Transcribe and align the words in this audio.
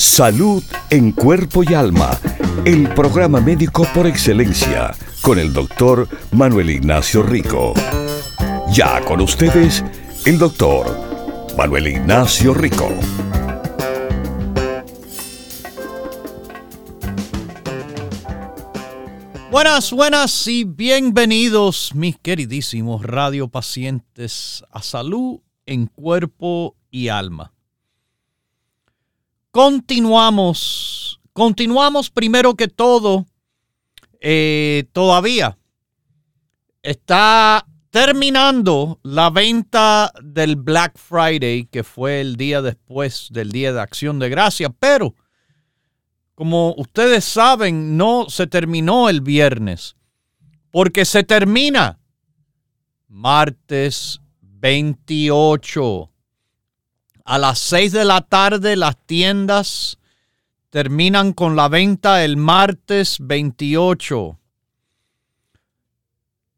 Salud 0.00 0.64
en 0.88 1.12
cuerpo 1.12 1.62
y 1.62 1.74
alma. 1.74 2.18
El 2.64 2.88
programa 2.94 3.38
médico 3.38 3.86
por 3.94 4.06
excelencia 4.06 4.94
con 5.20 5.38
el 5.38 5.52
doctor 5.52 6.08
Manuel 6.32 6.70
Ignacio 6.70 7.22
Rico. 7.22 7.74
Ya 8.72 9.04
con 9.04 9.20
ustedes, 9.20 9.84
el 10.24 10.38
doctor 10.38 10.86
Manuel 11.54 11.88
Ignacio 11.88 12.54
Rico. 12.54 12.88
Buenas, 19.50 19.92
buenas 19.92 20.46
y 20.46 20.64
bienvenidos, 20.64 21.94
mis 21.94 22.16
queridísimos 22.16 23.04
radiopacientes, 23.04 24.64
a 24.70 24.80
salud 24.80 25.40
en 25.66 25.88
cuerpo 25.88 26.74
y 26.90 27.08
alma. 27.08 27.52
Continuamos, 29.52 31.20
continuamos 31.32 32.08
primero 32.08 32.54
que 32.54 32.68
todo 32.68 33.26
eh, 34.20 34.84
todavía 34.92 35.58
está 36.84 37.66
terminando 37.90 39.00
la 39.02 39.30
venta 39.30 40.12
del 40.22 40.54
Black 40.54 40.96
Friday, 40.96 41.64
que 41.64 41.82
fue 41.82 42.20
el 42.20 42.36
día 42.36 42.62
después 42.62 43.26
del 43.32 43.50
Día 43.50 43.72
de 43.72 43.80
Acción 43.80 44.20
de 44.20 44.28
Gracia, 44.28 44.70
pero 44.70 45.16
como 46.36 46.72
ustedes 46.76 47.24
saben, 47.24 47.96
no 47.96 48.26
se 48.28 48.46
terminó 48.46 49.08
el 49.08 49.20
viernes, 49.20 49.96
porque 50.70 51.04
se 51.04 51.24
termina 51.24 51.98
martes 53.08 54.20
28. 54.40 56.10
A 57.24 57.38
las 57.38 57.58
6 57.58 57.92
de 57.92 58.04
la 58.04 58.20
tarde 58.22 58.76
las 58.76 58.96
tiendas 59.06 59.98
terminan 60.70 61.32
con 61.32 61.54
la 61.56 61.68
venta 61.68 62.24
el 62.24 62.36
martes 62.36 63.16
28. 63.20 64.38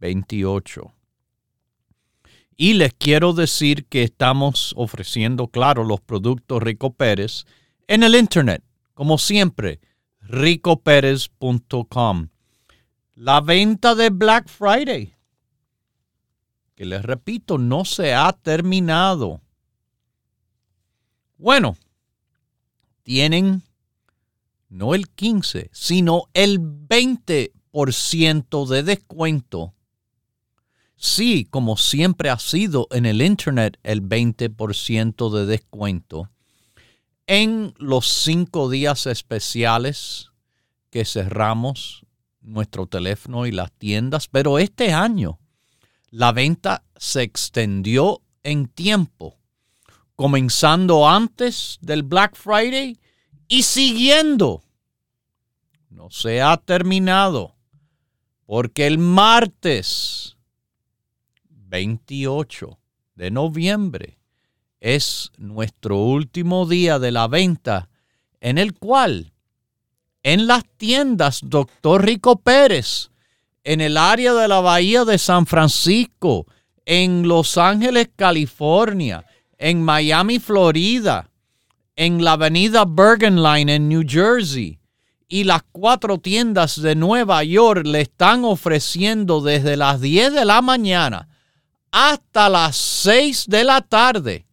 28. 0.00 0.92
Y 2.58 2.74
les 2.74 2.94
quiero 2.94 3.34
decir 3.34 3.86
que 3.86 4.02
estamos 4.02 4.72
ofreciendo, 4.76 5.48
claro, 5.48 5.84
los 5.84 6.00
productos 6.00 6.62
Rico 6.62 6.94
Pérez 6.94 7.44
en 7.86 8.02
el 8.02 8.14
Internet, 8.14 8.64
como 8.94 9.18
siempre, 9.18 9.80
ricopérez.com. 10.20 12.28
La 13.14 13.40
venta 13.40 13.94
de 13.94 14.10
Black 14.10 14.48
Friday 14.48 15.15
que 16.76 16.84
les 16.84 17.02
repito, 17.02 17.58
no 17.58 17.84
se 17.84 18.14
ha 18.14 18.32
terminado. 18.32 19.40
Bueno, 21.36 21.76
tienen 23.02 23.64
no 24.68 24.94
el 24.94 25.08
15, 25.08 25.70
sino 25.72 26.28
el 26.34 26.60
20% 26.60 28.68
de 28.68 28.84
descuento. 28.84 29.74
Sí, 30.96 31.48
como 31.50 31.76
siempre 31.76 32.30
ha 32.30 32.38
sido 32.38 32.86
en 32.92 33.06
el 33.06 33.20
Internet, 33.20 33.80
el 33.82 34.00
20% 34.02 35.30
de 35.30 35.46
descuento 35.46 36.30
en 37.26 37.74
los 37.78 38.06
cinco 38.06 38.70
días 38.70 39.06
especiales 39.06 40.30
que 40.90 41.04
cerramos 41.04 42.06
nuestro 42.40 42.86
teléfono 42.86 43.46
y 43.46 43.52
las 43.52 43.72
tiendas, 43.72 44.28
pero 44.28 44.58
este 44.58 44.92
año 44.92 45.38
la 46.16 46.32
venta 46.32 46.82
se 46.96 47.20
extendió 47.20 48.22
en 48.42 48.68
tiempo, 48.68 49.36
comenzando 50.14 51.06
antes 51.06 51.76
del 51.82 52.04
Black 52.04 52.36
Friday 52.36 52.98
y 53.48 53.64
siguiendo. 53.64 54.62
No 55.90 56.08
se 56.08 56.40
ha 56.40 56.56
terminado, 56.56 57.54
porque 58.46 58.86
el 58.86 58.96
martes 58.96 60.38
28 61.50 62.78
de 63.14 63.30
noviembre 63.30 64.18
es 64.80 65.32
nuestro 65.36 65.98
último 65.98 66.64
día 66.64 66.98
de 66.98 67.12
la 67.12 67.28
venta 67.28 67.90
en 68.40 68.56
el 68.56 68.72
cual 68.72 69.34
en 70.22 70.46
las 70.46 70.64
tiendas 70.78 71.40
Doctor 71.42 72.06
Rico 72.06 72.36
Pérez 72.36 73.10
en 73.66 73.80
el 73.80 73.96
área 73.96 74.32
de 74.32 74.46
la 74.46 74.60
Bahía 74.60 75.04
de 75.04 75.18
San 75.18 75.44
Francisco, 75.44 76.46
en 76.84 77.26
Los 77.26 77.58
Ángeles, 77.58 78.08
California, 78.14 79.26
en 79.58 79.82
Miami, 79.82 80.38
Florida, 80.38 81.28
en 81.96 82.22
la 82.22 82.32
avenida 82.32 82.84
Bergen 82.86 83.42
Line 83.42 83.74
en 83.74 83.88
New 83.88 84.04
Jersey 84.06 84.78
y 85.26 85.42
las 85.42 85.64
cuatro 85.72 86.18
tiendas 86.18 86.80
de 86.80 86.94
Nueva 86.94 87.42
York 87.42 87.84
le 87.84 88.02
están 88.02 88.44
ofreciendo 88.44 89.40
desde 89.40 89.76
las 89.76 90.00
10 90.00 90.34
de 90.34 90.44
la 90.44 90.62
mañana 90.62 91.28
hasta 91.90 92.48
las 92.48 92.76
6 92.76 93.46
de 93.48 93.64
la 93.64 93.80
tarde. 93.80 94.46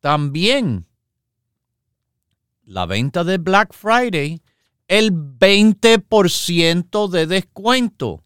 También 0.00 0.88
la 2.64 2.84
venta 2.86 3.22
de 3.22 3.38
Black 3.38 3.72
Friday, 3.72 4.42
el 4.88 5.12
20% 5.12 7.08
de 7.08 7.26
descuento. 7.26 8.24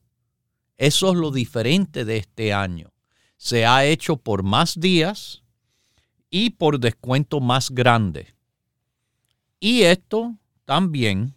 Eso 0.77 1.13
es 1.13 1.17
lo 1.17 1.31
diferente 1.31 2.05
de 2.05 2.17
este 2.19 2.53
año. 2.53 2.93
Se 3.37 3.65
ha 3.67 3.85
hecho 3.85 4.17
por 4.17 4.43
más 4.43 4.79
días 4.79 5.45
y 6.31 6.51
por 6.51 6.81
descuento 6.81 7.41
más 7.41 7.71
grande. 7.71 8.35
Y 9.61 9.83
esto 9.83 10.37
también 10.65 11.35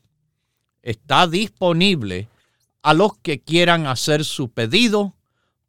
está 0.81 1.27
disponible 1.27 2.27
a 2.81 2.93
los 2.93 3.17
que 3.19 3.39
quieran 3.39 3.87
hacer 3.87 4.25
su 4.25 4.49
pedido 4.49 5.15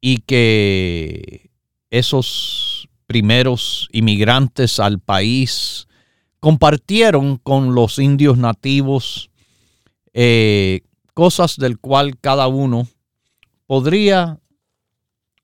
y 0.00 0.18
que 0.18 1.50
esos 1.90 2.88
primeros 3.06 3.88
inmigrantes 3.92 4.80
al 4.80 4.98
país 4.98 5.86
compartieron 6.40 7.36
con 7.36 7.76
los 7.76 8.00
indios 8.00 8.36
nativos 8.36 9.30
eh, 10.14 10.80
cosas 11.14 11.58
del 11.58 11.78
cual 11.78 12.18
cada 12.18 12.48
uno 12.48 12.88
podría, 13.66 14.40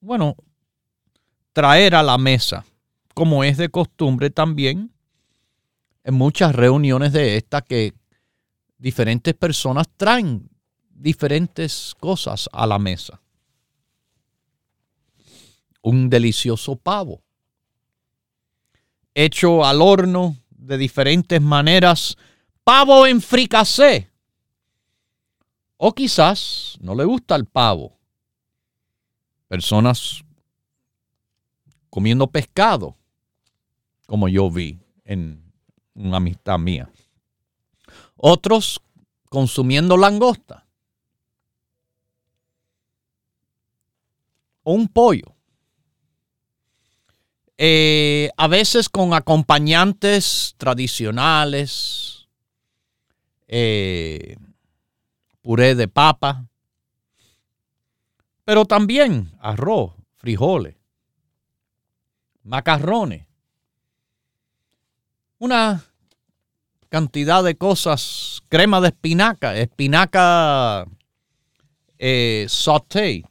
bueno, 0.00 0.35
traer 1.53 1.95
a 1.95 2.03
la 2.03 2.19
mesa, 2.19 2.65
como 3.15 3.45
es 3.45 3.57
de 3.57 3.69
costumbre 3.69 4.31
también 4.31 4.94
en 6.05 6.15
muchas 6.15 6.55
reuniones 6.55 7.12
de 7.12 7.37
esta 7.37 7.62
que 7.62 7.95
diferentes 8.79 9.35
personas 9.35 9.89
traen 9.97 10.49
diferentes 10.91 11.95
cosas 11.99 12.49
a 12.53 12.67
la 12.67 12.79
mesa. 12.79 13.21
Un 15.83 16.09
delicioso 16.09 16.77
pavo, 16.77 17.23
hecho 19.15 19.65
al 19.65 19.83
horno 19.83 20.37
de 20.51 20.79
diferentes 20.79 21.41
maneras, 21.41 22.17
pavo 22.62 23.07
en 23.07 23.21
fricasé. 23.21 24.11
O 25.77 25.95
quizás 25.95 26.77
no 26.81 26.95
le 26.95 27.05
gusta 27.05 27.35
el 27.35 27.47
pavo. 27.47 27.99
Personas 29.49 30.25
comiendo 31.91 32.27
pescado, 32.27 32.97
como 34.07 34.29
yo 34.29 34.50
vi 34.50 34.81
en 35.05 35.44
una 35.94 36.19
amistad 36.19 36.58
mía. 36.58 36.91
Otros 38.17 38.81
consumiendo 39.29 39.96
langosta. 39.96 40.67
O 44.62 44.73
un 44.73 44.88
pollo. 44.88 45.35
Eh, 47.56 48.31
a 48.37 48.49
veces 48.49 48.88
con 48.88 49.14
acompañantes 49.14 50.55
tradicionales, 50.56 52.26
eh, 53.47 54.37
puré 55.40 55.75
de 55.75 55.87
papa, 55.87 56.47
pero 58.44 58.64
también 58.64 59.31
arroz, 59.40 59.93
frijoles, 60.17 60.76
macarrones, 62.43 63.26
una 65.39 65.85
cantidad 66.89 67.43
de 67.43 67.57
cosas, 67.57 68.43
crema 68.49 68.81
de 68.81 68.89
espinaca, 68.89 69.57
espinaca 69.57 70.87
eh, 71.99 72.47
sauté, 72.49 73.25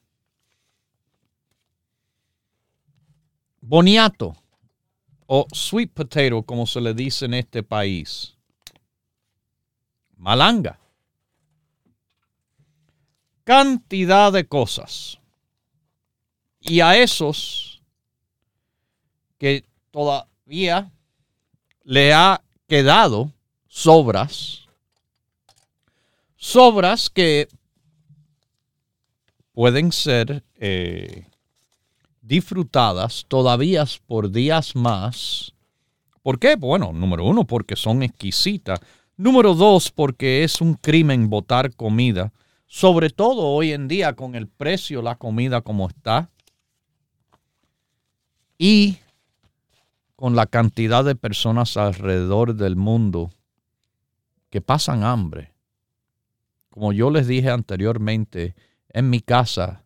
boniato 3.61 4.35
o 5.27 5.47
sweet 5.51 5.91
potato, 5.93 6.43
como 6.43 6.67
se 6.67 6.81
le 6.81 6.93
dice 6.93 7.25
en 7.25 7.35
este 7.35 7.63
país, 7.63 8.37
malanga, 10.17 10.79
cantidad 13.43 14.31
de 14.31 14.45
cosas. 14.47 15.19
Y 16.59 16.79
a 16.79 16.97
esos 16.97 17.81
que 19.37 19.65
todavía 19.91 20.91
le 21.83 22.13
ha 22.13 22.41
quedado 22.67 23.31
sobras, 23.67 24.67
sobras 26.37 27.09
que 27.09 27.47
pueden 29.53 29.91
ser 29.91 30.43
eh, 30.55 31.27
disfrutadas 32.21 33.25
todavía 33.27 33.85
por 34.07 34.31
días 34.31 34.75
más. 34.75 35.53
¿Por 36.21 36.39
qué? 36.39 36.55
Bueno, 36.55 36.91
número 36.93 37.25
uno, 37.25 37.45
porque 37.45 37.75
son 37.75 38.01
exquisitas. 38.01 38.79
Número 39.17 39.53
dos, 39.53 39.91
porque 39.91 40.43
es 40.43 40.61
un 40.61 40.73
crimen 40.73 41.29
botar 41.29 41.75
comida, 41.75 42.33
sobre 42.65 43.09
todo 43.09 43.47
hoy 43.47 43.73
en 43.73 43.87
día 43.87 44.15
con 44.15 44.33
el 44.33 44.47
precio 44.47 45.01
la 45.01 45.15
comida 45.15 45.61
como 45.61 45.87
está. 45.87 46.29
Y 48.57 48.97
con 50.23 50.37
la 50.37 50.45
cantidad 50.45 51.03
de 51.03 51.15
personas 51.15 51.75
alrededor 51.75 52.55
del 52.55 52.77
mundo 52.77 53.29
que 54.49 54.61
pasan 54.61 55.03
hambre. 55.03 55.51
Como 56.69 56.93
yo 56.93 57.11
les 57.11 57.27
dije 57.27 57.49
anteriormente, 57.49 58.55
en 58.87 59.09
mi 59.09 59.19
casa 59.19 59.83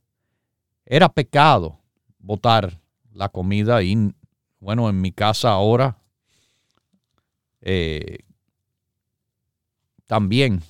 era 0.86 1.10
pecado 1.10 1.80
botar 2.19 2.80
la 3.13 3.30
comida 3.30 3.81
y 3.81 4.13
bueno, 4.60 4.88
en 4.89 5.01
mi 5.01 5.12
casa 5.12 5.50
ahora 5.50 5.98
eh, 7.62 8.19
también 10.06 10.61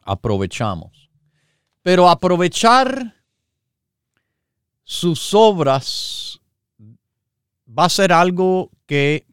aprovechamos. 0.00 1.08
Pero 1.82 2.08
aprovechar 2.08 3.14
sus 4.82 5.32
obras 5.34 6.40
va 7.78 7.84
a 7.84 7.88
ser 7.88 8.12
algo 8.12 8.71
que 8.92 9.26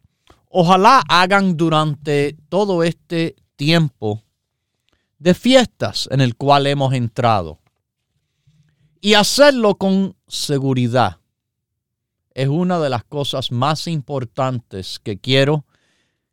ojalá 0.47 1.03
hagan 1.09 1.57
durante 1.57 2.37
todo 2.47 2.81
este 2.81 3.35
tiempo 3.57 4.23
de 5.17 5.33
fiestas 5.33 6.07
en 6.11 6.21
el 6.21 6.37
cual 6.37 6.65
hemos 6.65 6.93
entrado. 6.93 7.59
Y 9.01 9.15
hacerlo 9.15 9.75
con 9.75 10.15
seguridad 10.29 11.17
es 12.33 12.47
una 12.47 12.79
de 12.79 12.89
las 12.89 13.03
cosas 13.03 13.51
más 13.51 13.85
importantes 13.87 14.97
que 14.97 15.19
quiero 15.19 15.65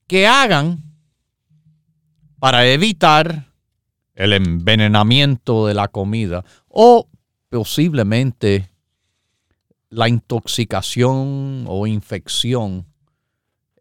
que 0.06 0.28
hagan 0.28 0.84
para 2.38 2.64
evitar 2.68 3.52
el 4.14 4.34
envenenamiento 4.34 5.66
de 5.66 5.74
la 5.74 5.88
comida 5.88 6.44
o 6.68 7.08
posiblemente 7.48 8.70
la 9.88 10.08
intoxicación 10.08 11.64
o 11.66 11.88
infección 11.88 12.86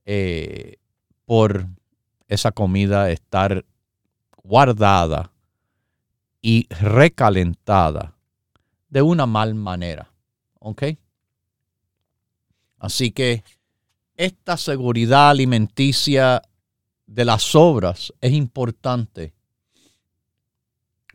eh, 0.05 0.77
por 1.25 1.67
esa 2.27 2.51
comida 2.51 3.12
estar 3.12 3.65
guardada 4.43 5.31
y 6.41 6.67
recalentada 6.69 8.15
de 8.89 9.01
una 9.01 9.25
mal 9.25 9.55
manera. 9.55 10.12
¿Ok? 10.59 10.83
Así 12.77 13.12
que 13.12 13.43
esta 14.15 14.57
seguridad 14.57 15.31
alimenticia 15.31 16.41
de 17.07 17.25
las 17.25 17.55
obras 17.55 18.13
es 18.21 18.33
importante 18.33 19.33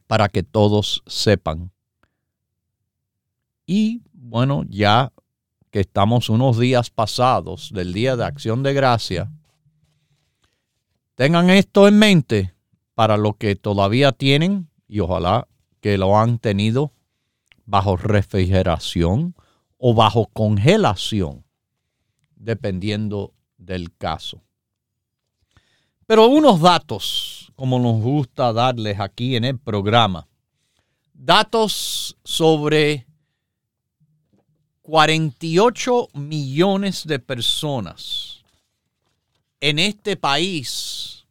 para 0.06 0.28
que 0.28 0.42
todos 0.42 1.02
sepan. 1.06 1.70
Y 3.66 4.02
bueno, 4.12 4.64
ya 4.68 5.12
que 5.70 5.80
estamos 5.80 6.28
unos 6.28 6.58
días 6.58 6.90
pasados 6.90 7.70
del 7.72 7.92
Día 7.92 8.16
de 8.16 8.24
Acción 8.24 8.62
de 8.62 8.74
Gracia, 8.74 9.30
tengan 11.14 11.50
esto 11.50 11.86
en 11.86 11.98
mente 11.98 12.54
para 12.94 13.16
lo 13.16 13.34
que 13.34 13.56
todavía 13.56 14.12
tienen 14.12 14.68
y 14.88 15.00
ojalá 15.00 15.46
que 15.80 15.96
lo 15.96 16.18
han 16.18 16.38
tenido 16.38 16.92
bajo 17.64 17.96
refrigeración 17.96 19.34
o 19.78 19.94
bajo 19.94 20.26
congelación, 20.26 21.44
dependiendo 22.34 23.32
del 23.56 23.94
caso. 23.96 24.42
Pero 26.06 26.26
unos 26.26 26.60
datos, 26.60 27.52
como 27.54 27.78
nos 27.78 28.02
gusta 28.02 28.52
darles 28.52 28.98
aquí 28.98 29.36
en 29.36 29.44
el 29.44 29.58
programa, 29.58 30.26
datos 31.14 32.16
sobre 32.24 33.06
48 34.90 36.08
millones 36.14 37.06
de 37.06 37.20
personas 37.20 38.42
en 39.60 39.78
este 39.78 40.16
país 40.16 41.24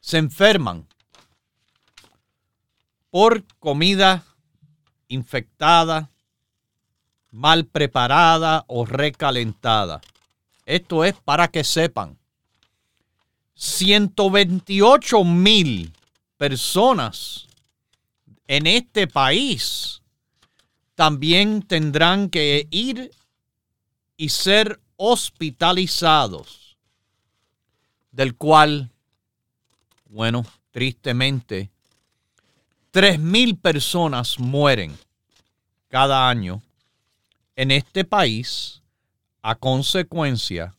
se 0.00 0.18
enferman 0.18 0.86
por 3.08 3.42
comida 3.58 4.22
infectada, 5.08 6.10
mal 7.30 7.64
preparada 7.64 8.66
o 8.68 8.84
recalentada. 8.84 10.02
Esto 10.66 11.04
es 11.04 11.14
para 11.14 11.48
que 11.48 11.64
sepan. 11.64 12.18
128 13.54 15.24
mil 15.24 15.90
personas 16.36 17.48
en 18.46 18.66
este 18.66 19.06
país 19.06 20.02
también 20.98 21.62
tendrán 21.62 22.28
que 22.28 22.66
ir 22.72 23.12
y 24.16 24.30
ser 24.30 24.80
hospitalizados, 24.96 26.76
del 28.10 28.34
cual, 28.34 28.90
bueno, 30.06 30.44
tristemente, 30.72 31.70
tres 32.90 33.20
mil 33.20 33.56
personas 33.56 34.40
mueren 34.40 34.98
cada 35.86 36.28
año 36.28 36.62
en 37.54 37.70
este 37.70 38.04
país 38.04 38.82
a 39.40 39.54
consecuencia 39.54 40.74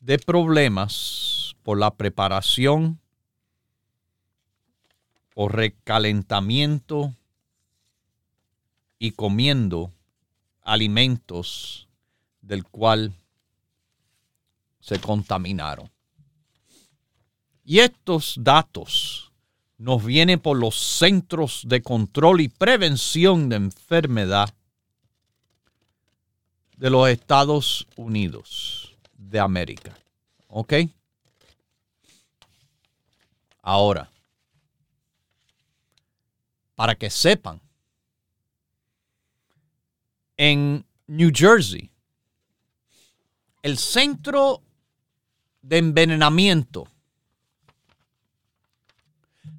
de 0.00 0.18
problemas 0.18 1.56
por 1.62 1.78
la 1.78 1.94
preparación 1.94 3.00
o 5.34 5.48
recalentamiento 5.48 7.14
y 8.98 9.12
comiendo 9.12 9.92
alimentos 10.62 11.88
del 12.42 12.64
cual 12.64 13.14
se 14.80 15.00
contaminaron. 15.00 15.90
Y 17.64 17.80
estos 17.80 18.34
datos 18.38 19.32
nos 19.76 20.04
vienen 20.04 20.40
por 20.40 20.56
los 20.56 20.76
Centros 20.76 21.62
de 21.66 21.82
Control 21.82 22.40
y 22.40 22.48
Prevención 22.48 23.48
de 23.48 23.56
Enfermedad 23.56 24.52
de 26.76 26.90
los 26.90 27.08
Estados 27.08 27.86
Unidos 27.96 28.96
de 29.16 29.38
América. 29.40 29.96
¿Ok? 30.48 30.74
Ahora, 33.62 34.10
para 36.74 36.94
que 36.94 37.10
sepan, 37.10 37.60
en 40.38 40.86
New 41.08 41.30
Jersey, 41.34 41.90
el 43.62 43.76
centro 43.76 44.62
de 45.60 45.78
envenenamiento 45.78 46.88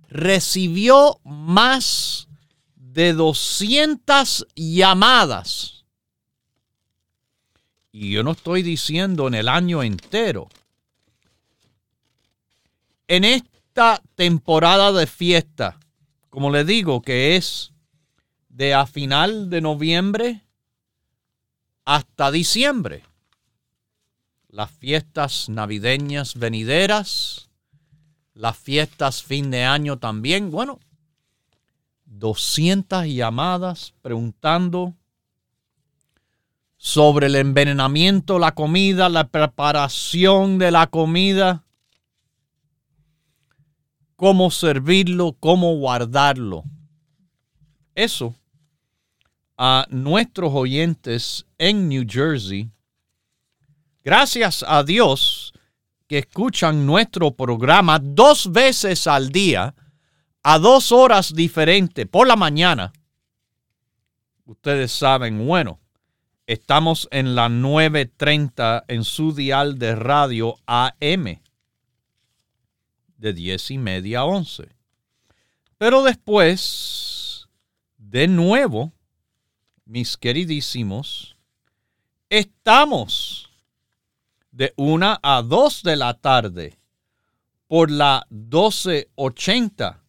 recibió 0.07 1.19
más 1.23 2.27
de 2.75 3.13
200 3.13 4.47
llamadas. 4.55 5.85
Y 7.91 8.11
yo 8.11 8.23
no 8.23 8.31
estoy 8.31 8.63
diciendo 8.63 9.27
en 9.27 9.35
el 9.35 9.47
año 9.47 9.83
entero. 9.83 10.47
En 13.07 13.25
esta 13.25 14.01
temporada 14.15 14.91
de 14.91 15.07
fiesta, 15.07 15.79
como 16.29 16.51
le 16.51 16.63
digo, 16.63 17.01
que 17.01 17.35
es 17.35 17.73
de 18.47 18.73
a 18.73 18.85
final 18.85 19.49
de 19.49 19.61
noviembre 19.61 20.48
hasta 21.85 22.31
diciembre. 22.31 23.03
Las 24.47 24.71
fiestas 24.71 25.49
navideñas 25.49 26.35
venideras, 26.35 27.49
las 28.33 28.57
fiestas 28.57 29.21
fin 29.21 29.51
de 29.51 29.63
año 29.63 29.97
también. 29.97 30.49
Bueno, 30.49 30.79
200 32.05 33.05
llamadas 33.05 33.93
preguntando 34.01 34.95
sobre 36.77 37.27
el 37.27 37.35
envenenamiento, 37.35 38.39
la 38.39 38.53
comida, 38.53 39.09
la 39.09 39.27
preparación 39.27 40.57
de 40.57 40.71
la 40.71 40.87
comida, 40.87 41.65
cómo 44.15 44.49
servirlo, 44.49 45.35
cómo 45.39 45.75
guardarlo. 45.75 46.63
Eso 47.95 48.38
a 49.61 49.85
nuestros 49.89 50.53
oyentes 50.53 51.45
en 51.57 51.89
New 51.89 52.05
Jersey. 52.07 52.71
Gracias 54.05 54.63
a 54.65 54.83
Dios 54.83 55.51
que 56.07 56.19
escuchan 56.19 56.85
nuestro 56.85 57.31
programa 57.31 57.99
dos 57.99 58.53
veces 58.53 59.05
al 59.05 59.33
día 59.33 59.75
a 60.43 60.59
dos 60.59 60.93
horas 60.93 61.33
diferentes 61.33 62.07
por 62.07 62.25
la 62.25 62.37
mañana. 62.37 62.93
Ustedes 64.45 64.93
saben, 64.93 65.45
bueno, 65.45 65.81
estamos 66.47 67.09
en 67.11 67.35
la 67.35 67.49
9.30 67.49 68.85
en 68.87 69.03
su 69.03 69.33
dial 69.33 69.77
de 69.77 69.93
radio 69.93 70.55
AM 70.67 71.41
de 73.17 73.33
10 73.33 73.71
y 73.71 73.77
media 73.77 74.19
a 74.19 74.23
11. 74.23 74.69
Pero 75.77 76.01
después, 76.01 77.49
de 77.97 78.29
nuevo, 78.29 78.93
mis 79.89 80.17
queridísimos, 80.17 81.35
estamos 82.29 83.49
de 84.51 84.71
una 84.77 85.19
a 85.23 85.41
dos 85.41 85.81
de 85.81 85.95
la 85.95 86.13
tarde 86.13 86.77
por 87.65 87.89
la 87.89 88.27
1280 88.29 90.03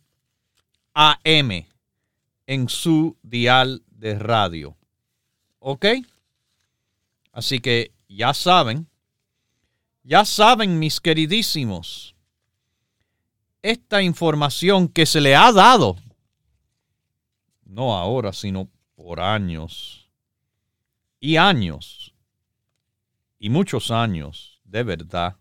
AM 0.93 1.67
en 2.47 2.69
su 2.69 3.17
dial 3.23 3.83
de 3.87 4.19
radio. 4.19 4.77
¿Ok? 5.61 5.87
Así 7.33 7.61
que 7.61 7.95
ya 8.07 8.35
saben, 8.35 8.87
ya 10.03 10.27
saben 10.27 10.79
mis 10.79 11.01
queridísimos, 11.01 12.15
esta 13.63 14.03
información 14.03 14.89
que 14.89 15.07
se 15.07 15.23
le 15.23 15.35
ha 15.35 15.51
dado, 15.53 15.97
no 17.65 17.97
ahora, 17.97 18.35
sino 18.35 18.69
por 19.03 19.19
años 19.19 20.11
y 21.21 21.37
años 21.37 22.15
y 23.39 23.49
muchos 23.49 23.91
años, 23.91 24.61
de 24.65 24.83
verdad. 24.83 25.37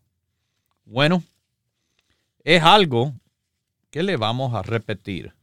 Bueno, 0.86 1.22
es 2.46 2.64
algo 2.64 3.14
que 3.92 4.02
le 4.02 4.16
vamos 4.16 4.54
a 4.54 4.62
repetir. 4.62 5.34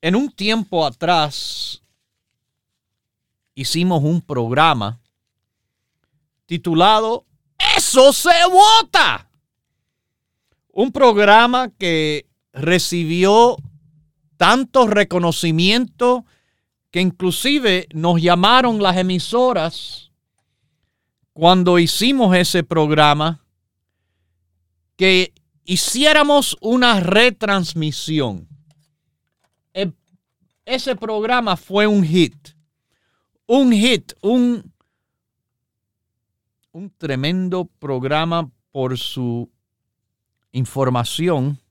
En 0.00 0.16
un 0.16 0.32
tiempo 0.32 0.84
atrás 0.84 1.82
hicimos 3.54 4.02
un 4.02 4.20
programa 4.20 5.00
titulado 6.46 7.24
Eso 7.76 8.12
se 8.12 8.44
vota. 8.50 9.30
Un 10.72 10.90
programa 10.90 11.70
que 11.78 12.26
recibió 12.52 13.56
tanto 14.36 14.88
reconocimiento 14.88 16.26
que 16.92 17.00
inclusive 17.00 17.88
nos 17.94 18.20
llamaron 18.20 18.80
las 18.80 18.98
emisoras 18.98 20.12
cuando 21.32 21.78
hicimos 21.78 22.36
ese 22.36 22.62
programa 22.62 23.42
que 24.96 25.32
hiciéramos 25.64 26.54
una 26.60 27.00
retransmisión. 27.00 28.46
E, 29.72 29.90
ese 30.66 30.94
programa 30.94 31.56
fue 31.56 31.86
un 31.86 32.04
hit, 32.04 32.50
un 33.46 33.72
hit, 33.72 34.12
un, 34.20 34.70
un 36.72 36.90
tremendo 36.98 37.64
programa 37.78 38.50
por 38.70 38.98
su 38.98 39.50
información 40.52 41.61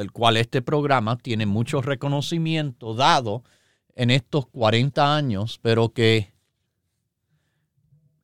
del 0.00 0.12
cual 0.12 0.38
este 0.38 0.62
programa 0.62 1.18
tiene 1.18 1.44
mucho 1.44 1.82
reconocimiento 1.82 2.94
dado 2.94 3.44
en 3.94 4.10
estos 4.10 4.46
40 4.46 5.14
años, 5.14 5.58
pero 5.60 5.90
que 5.90 6.32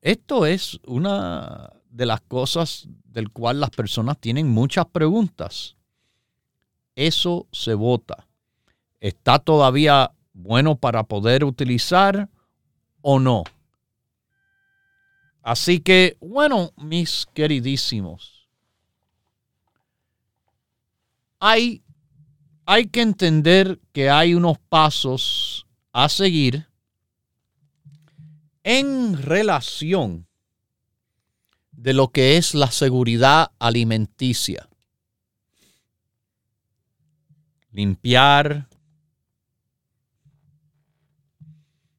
esto 0.01 0.47
es 0.47 0.79
una 0.87 1.71
de 1.91 2.07
las 2.07 2.21
cosas 2.21 2.87
del 3.03 3.29
cual 3.29 3.59
las 3.59 3.69
personas 3.69 4.17
tienen 4.17 4.47
muchas 4.47 4.87
preguntas. 4.87 5.75
Eso 6.95 7.45
se 7.51 7.75
vota. 7.75 8.25
¿Está 8.99 9.37
todavía 9.37 10.09
bueno 10.33 10.77
para 10.77 11.03
poder 11.03 11.43
utilizar 11.43 12.27
o 13.01 13.19
no? 13.19 13.43
Así 15.43 15.79
que, 15.79 16.17
bueno, 16.21 16.71
mis 16.75 17.27
queridísimos, 17.35 18.36
hay 21.39 21.83
hay 22.69 22.87
que 22.87 23.01
entender 23.01 23.79
que 23.93 24.09
hay 24.09 24.33
unos 24.33 24.59
pasos 24.59 25.65
a 25.93 26.09
seguir 26.09 26.67
en 28.61 29.15
relación 29.15 30.27
de 31.71 31.93
lo 31.93 32.09
que 32.09 32.35
es 32.35 32.53
la 32.53 32.69
seguridad 32.69 33.53
alimenticia. 33.57 34.67
Limpiar, 37.71 38.67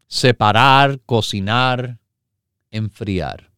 separar, 0.06 1.00
cocinar, 1.06 1.98
enfriar. 2.70 3.50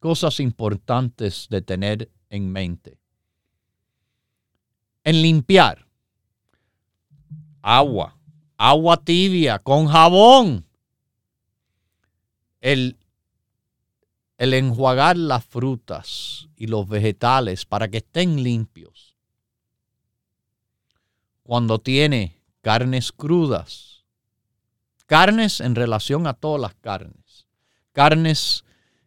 Cosas 0.00 0.38
importantes 0.40 1.46
de 1.48 1.62
tener 1.62 2.10
en 2.28 2.52
mente. 2.52 2.98
En 5.06 5.22
limpiar, 5.22 5.86
agua, 7.62 8.18
agua 8.56 8.96
tibia 8.96 9.60
con 9.60 9.86
jabón. 9.86 10.66
El, 12.60 12.96
el 14.36 14.52
enjuagar 14.52 15.16
las 15.16 15.44
frutas 15.44 16.48
y 16.56 16.66
los 16.66 16.88
vegetales 16.88 17.66
para 17.66 17.86
que 17.86 17.98
estén 17.98 18.42
limpios. 18.42 19.14
Cuando 21.44 21.78
tiene 21.78 22.42
carnes 22.60 23.12
crudas, 23.12 24.04
carnes 25.06 25.60
en 25.60 25.76
relación 25.76 26.26
a 26.26 26.34
todas 26.34 26.60
las 26.60 26.74
carnes, 26.74 27.46
carnes 27.92 28.64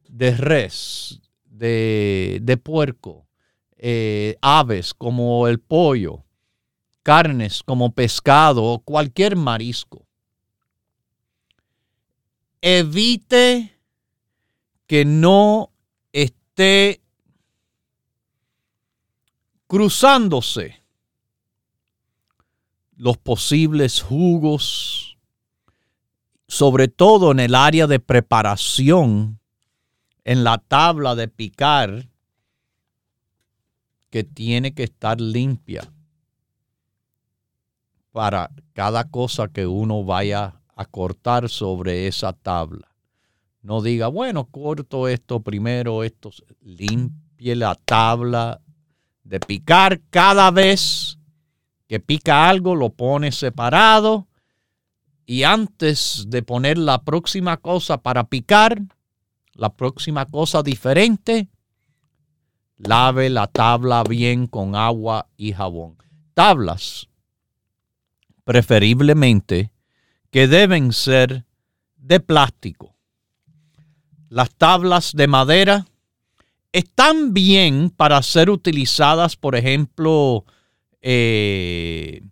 de 0.08 0.32
res, 0.32 1.20
de, 1.44 2.40
de 2.42 2.56
puerco, 2.56 3.29
eh, 3.82 4.38
aves 4.42 4.94
como 4.94 5.48
el 5.48 5.60
pollo, 5.60 6.26
carnes 7.02 7.64
como 7.64 7.94
pescado 7.94 8.64
o 8.64 8.80
cualquier 8.80 9.38
marisco. 9.38 10.06
Evite 12.62 13.74
que 14.86 15.06
no 15.06 15.72
esté 16.12 17.02
cruzándose 19.68 20.82
los 22.98 23.18
posibles 23.18 24.02
jugos, 24.02 25.18
sobre 26.50 26.90
todo 26.90 27.32
en 27.32 27.40
el 27.40 27.56
área 27.56 27.88
de 27.88 28.02
preparación, 28.02 29.40
en 30.26 30.44
la 30.44 30.58
tabla 30.58 31.16
de 31.16 31.30
picar, 31.30 32.10
que 34.10 34.24
tiene 34.24 34.74
que 34.74 34.84
estar 34.84 35.20
limpia 35.20 35.82
para 38.12 38.52
cada 38.74 39.06
cosa 39.06 39.48
que 39.48 39.68
uno 39.68 40.04
vaya 40.04 40.62
a 40.76 40.86
cortar 40.86 41.50
sobre 41.50 42.08
esa 42.08 42.34
tabla. 42.34 42.88
No 43.62 43.82
diga, 43.82 44.08
bueno, 44.08 44.46
corto 44.46 45.08
esto 45.08 45.42
primero, 45.42 46.04
esto, 46.04 46.32
limpie 46.62 47.56
la 47.56 47.76
tabla 47.76 48.62
de 49.24 49.40
picar 49.40 50.02
cada 50.10 50.50
vez 50.50 51.20
que 51.88 52.00
pica 52.00 52.50
algo, 52.50 52.76
lo 52.76 52.90
pone 52.92 53.32
separado 53.32 54.28
y 55.26 55.44
antes 55.44 56.26
de 56.28 56.42
poner 56.42 56.78
la 56.78 57.04
próxima 57.04 57.58
cosa 57.58 58.02
para 58.02 58.24
picar, 58.24 58.82
la 59.54 59.74
próxima 59.74 60.26
cosa 60.26 60.64
diferente, 60.64 61.50
lave 62.80 63.30
la 63.30 63.48
tabla 63.48 64.04
bien 64.04 64.48
con 64.48 64.76
agua 64.76 65.28
y 65.38 65.54
jabón. 65.54 65.98
Tablas 66.34 67.10
preferiblemente, 68.50 69.72
que 70.32 70.48
deben 70.48 70.92
ser 70.92 71.46
de 71.98 72.20
plástico. 72.20 72.96
Las 74.30 74.56
tablas 74.56 75.12
de 75.14 75.28
madera 75.28 75.86
están 76.72 77.32
bien 77.32 77.92
para 77.92 78.20
ser 78.24 78.50
utilizadas, 78.50 79.36
por 79.36 79.56
ejemplo, 79.56 80.46
eh, 81.00 82.24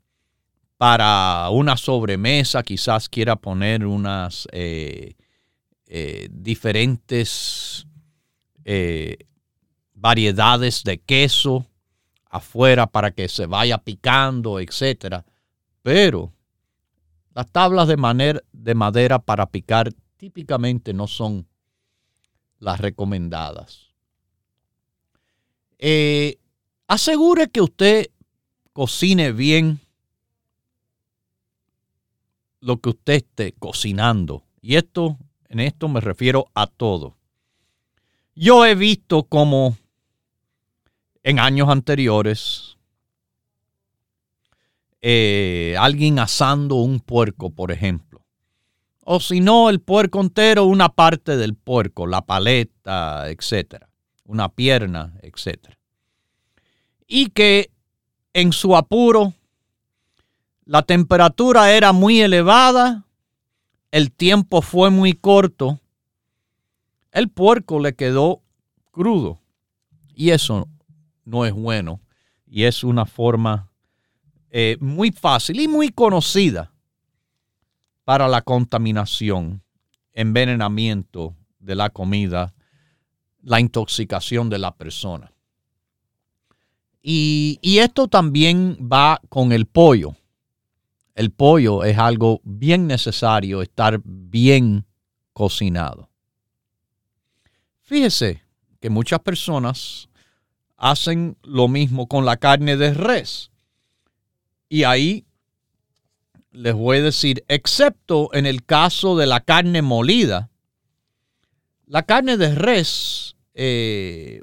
para 0.77 1.49
una 1.51 1.77
sobremesa, 1.77 2.63
quizás 2.63 3.09
quiera 3.09 3.35
poner 3.35 3.85
unas 3.85 4.47
eh, 4.53 5.13
eh, 5.85 6.27
diferentes 6.31 7.85
variedades 9.99 10.83
de 10.83 10.99
queso 10.99 11.65
afuera 12.29 12.87
para 12.87 13.11
que 13.11 13.27
se 13.27 13.45
vaya 13.45 13.77
picando, 13.77 14.59
etcétera 14.59 15.25
pero 15.87 16.33
las 17.33 17.49
tablas 17.49 17.87
de, 17.87 18.43
de 18.51 18.75
madera 18.75 19.19
para 19.19 19.45
picar 19.45 19.93
típicamente 20.17 20.93
no 20.93 21.07
son 21.07 21.47
las 22.59 22.81
recomendadas. 22.81 23.93
Eh, 25.79 26.39
asegure 26.89 27.47
que 27.47 27.61
usted 27.61 28.07
cocine 28.73 29.31
bien 29.31 29.79
lo 32.59 32.81
que 32.81 32.89
usted 32.89 33.13
esté 33.13 33.53
cocinando. 33.53 34.43
Y 34.59 34.75
esto, 34.75 35.17
en 35.47 35.61
esto 35.61 35.87
me 35.87 36.01
refiero 36.01 36.47
a 36.53 36.67
todo. 36.67 37.15
Yo 38.35 38.65
he 38.65 38.75
visto 38.75 39.23
como 39.23 39.77
en 41.27 41.39
años 41.39 41.67
anteriores 41.67 42.77
eh, 45.01 45.75
alguien 45.77 46.19
asando 46.19 46.75
un 46.75 47.01
puerco, 47.01 47.49
por 47.49 47.73
ejemplo. 47.73 48.25
O 49.03 49.19
si 49.19 49.41
no, 49.41 49.69
el 49.69 49.81
puerco 49.81 50.21
entero, 50.21 50.63
una 50.63 50.87
parte 50.87 51.35
del 51.35 51.53
puerco, 51.53 52.07
la 52.07 52.21
paleta, 52.21 53.29
etcétera, 53.29 53.89
una 54.23 54.47
pierna, 54.47 55.15
etcétera. 55.21 55.77
Y 57.05 57.31
que 57.31 57.71
en 58.31 58.53
su 58.53 58.77
apuro 58.77 59.33
la 60.63 60.83
temperatura 60.83 61.73
era 61.73 61.91
muy 61.91 62.21
elevada, 62.21 63.05
el 63.91 64.13
tiempo 64.13 64.61
fue 64.61 64.91
muy 64.91 65.11
corto, 65.11 65.81
el 67.11 67.27
puerco 67.27 67.81
le 67.81 67.95
quedó 67.95 68.41
crudo. 68.91 69.41
Y 70.15 70.29
eso 70.29 70.69
no 71.27 71.45
es 71.45 71.53
bueno. 71.53 72.01
Y 72.45 72.63
es 72.63 72.83
una 72.83 73.05
forma 73.05 73.69
eh, 74.49 74.77
muy 74.79 75.11
fácil 75.11 75.59
y 75.59 75.67
muy 75.67 75.89
conocida 75.89 76.71
para 78.05 78.27
la 78.29 78.41
contaminación, 78.41 79.61
envenenamiento 80.13 81.35
de 81.59 81.75
la 81.75 81.89
comida, 81.89 82.53
la 83.43 83.59
intoxicación 83.59 84.49
de 84.49 84.57
la 84.57 84.75
persona. 84.75 85.33
Y, 87.01 87.59
y 87.61 87.79
esto 87.79 88.07
también 88.07 88.77
va 88.81 89.19
con 89.27 89.51
el 89.51 89.65
pollo. 89.65 90.15
El 91.13 91.31
pollo 91.31 91.83
es 91.83 91.97
algo 91.97 92.39
bien 92.43 92.87
necesario, 92.87 93.61
estar 93.61 93.99
bien 94.03 94.85
cocinado. 95.33 96.09
Fíjese 97.81 98.43
que 98.79 98.89
muchas 98.89 99.19
personas 99.19 100.06
hacen 100.77 101.37
lo 101.43 101.67
mismo 101.67 102.07
con 102.07 102.25
la 102.25 102.37
carne 102.37 102.77
de 102.77 102.93
res. 102.93 103.51
Y 104.69 104.83
ahí 104.83 105.25
les 106.51 106.73
voy 106.73 106.97
a 106.97 107.03
decir, 107.03 107.43
excepto 107.47 108.33
en 108.33 108.45
el 108.45 108.63
caso 108.63 109.17
de 109.17 109.27
la 109.27 109.41
carne 109.41 109.81
molida, 109.81 110.49
la 111.85 112.03
carne 112.03 112.37
de 112.37 112.55
res, 112.55 113.35
eh, 113.53 114.41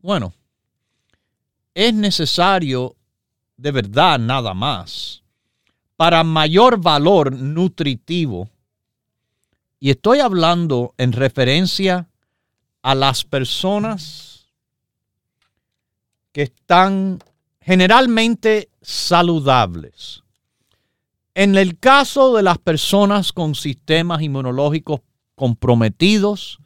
bueno, 0.00 0.34
es 1.74 1.94
necesario 1.94 2.96
de 3.56 3.70
verdad 3.70 4.18
nada 4.18 4.54
más 4.54 5.22
para 5.96 6.24
mayor 6.24 6.80
valor 6.80 7.32
nutritivo. 7.32 8.50
Y 9.78 9.90
estoy 9.90 10.20
hablando 10.20 10.94
en 10.98 11.12
referencia 11.12 12.08
a 12.82 12.94
las 12.94 13.24
personas 13.24 14.33
que 16.34 16.42
están 16.42 17.20
generalmente 17.60 18.68
saludables. 18.82 20.24
En 21.32 21.56
el 21.56 21.78
caso 21.78 22.34
de 22.34 22.42
las 22.42 22.58
personas 22.58 23.32
con 23.32 23.54
sistemas 23.54 24.20
inmunológicos 24.20 25.00
comprometidos, 25.36 26.58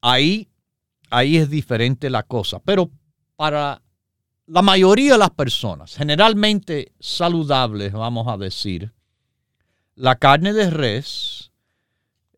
ahí, 0.00 0.48
ahí 1.10 1.36
es 1.36 1.48
diferente 1.48 2.10
la 2.10 2.24
cosa. 2.24 2.58
Pero 2.58 2.90
para 3.36 3.82
la 4.46 4.62
mayoría 4.62 5.12
de 5.12 5.18
las 5.18 5.30
personas, 5.30 5.94
generalmente 5.94 6.92
saludables, 6.98 7.92
vamos 7.92 8.26
a 8.26 8.36
decir, 8.36 8.92
la 9.94 10.16
carne 10.16 10.52
de 10.52 10.70
res, 10.70 11.52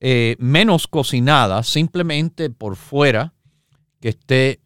eh, 0.00 0.36
menos 0.38 0.88
cocinada, 0.88 1.62
simplemente 1.62 2.50
por 2.50 2.76
fuera, 2.76 3.32
que 3.98 4.10
esté 4.10 4.60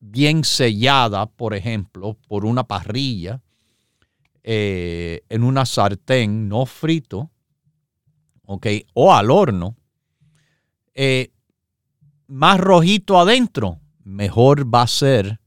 bien 0.00 0.44
sellada, 0.44 1.26
por 1.26 1.54
ejemplo, 1.54 2.16
por 2.28 2.44
una 2.44 2.64
parrilla 2.64 3.40
eh, 4.42 5.22
en 5.28 5.44
una 5.44 5.66
sartén 5.66 6.48
no 6.48 6.64
frito, 6.64 7.30
¿ok? 8.46 8.66
O 8.94 9.12
al 9.12 9.30
horno, 9.30 9.76
eh, 10.94 11.30
más 12.26 12.58
rojito 12.58 13.18
adentro, 13.18 13.80
mejor 14.04 14.72
va 14.72 14.82
a 14.82 14.86
ser 14.86 15.38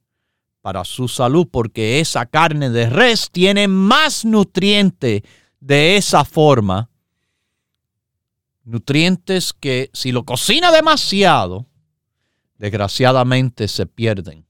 para 0.62 0.86
su 0.86 1.08
salud 1.08 1.48
porque 1.52 2.00
esa 2.00 2.28
carne 2.28 2.70
de 2.70 2.90
res 2.90 3.30
tiene 3.32 3.68
más 3.68 4.24
nutrientes 4.24 5.24
de 5.60 5.98
esa 5.98 6.24
forma. 6.24 6.90
Nutrientes 8.64 9.54
que 9.54 9.90
si 9.94 10.12
lo 10.12 10.24
cocina 10.24 10.72
demasiado, 10.72 11.66
desgraciadamente 12.62 13.68
se 13.68 13.88
pierden 13.88 14.46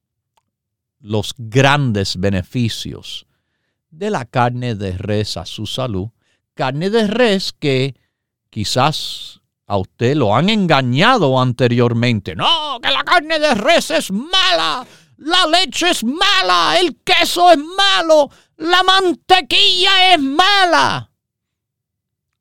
los 1.00 1.34
grandes 1.38 2.18
beneficios 2.18 3.26
de 3.90 4.10
la 4.10 4.26
carne 4.26 4.76
de 4.76 4.98
res 4.98 5.38
a 5.38 5.46
su 5.46 5.66
salud. 5.66 6.10
Carne 6.54 6.90
de 6.90 7.08
res 7.08 7.54
que 7.58 7.96
quizás 8.50 9.40
a 9.66 9.78
usted 9.78 10.18
lo 10.18 10.36
han 10.36 10.50
engañado 10.50 11.40
anteriormente. 11.40 12.36
No, 12.36 12.80
que 12.84 12.92
la 12.92 13.06
carne 13.06 13.40
de 13.40 13.56
res 13.56 13.92
es 13.92 14.12
mala, 14.12 14.86
la 15.16 15.48
leche 15.48 15.92
es 15.92 16.04
mala, 16.04 16.76
el 16.82 16.98
queso 17.06 17.50
es 17.50 17.60
malo, 17.60 18.30
la 18.58 18.84
mantequilla 18.84 20.14
es 20.14 20.20
mala. 20.20 21.10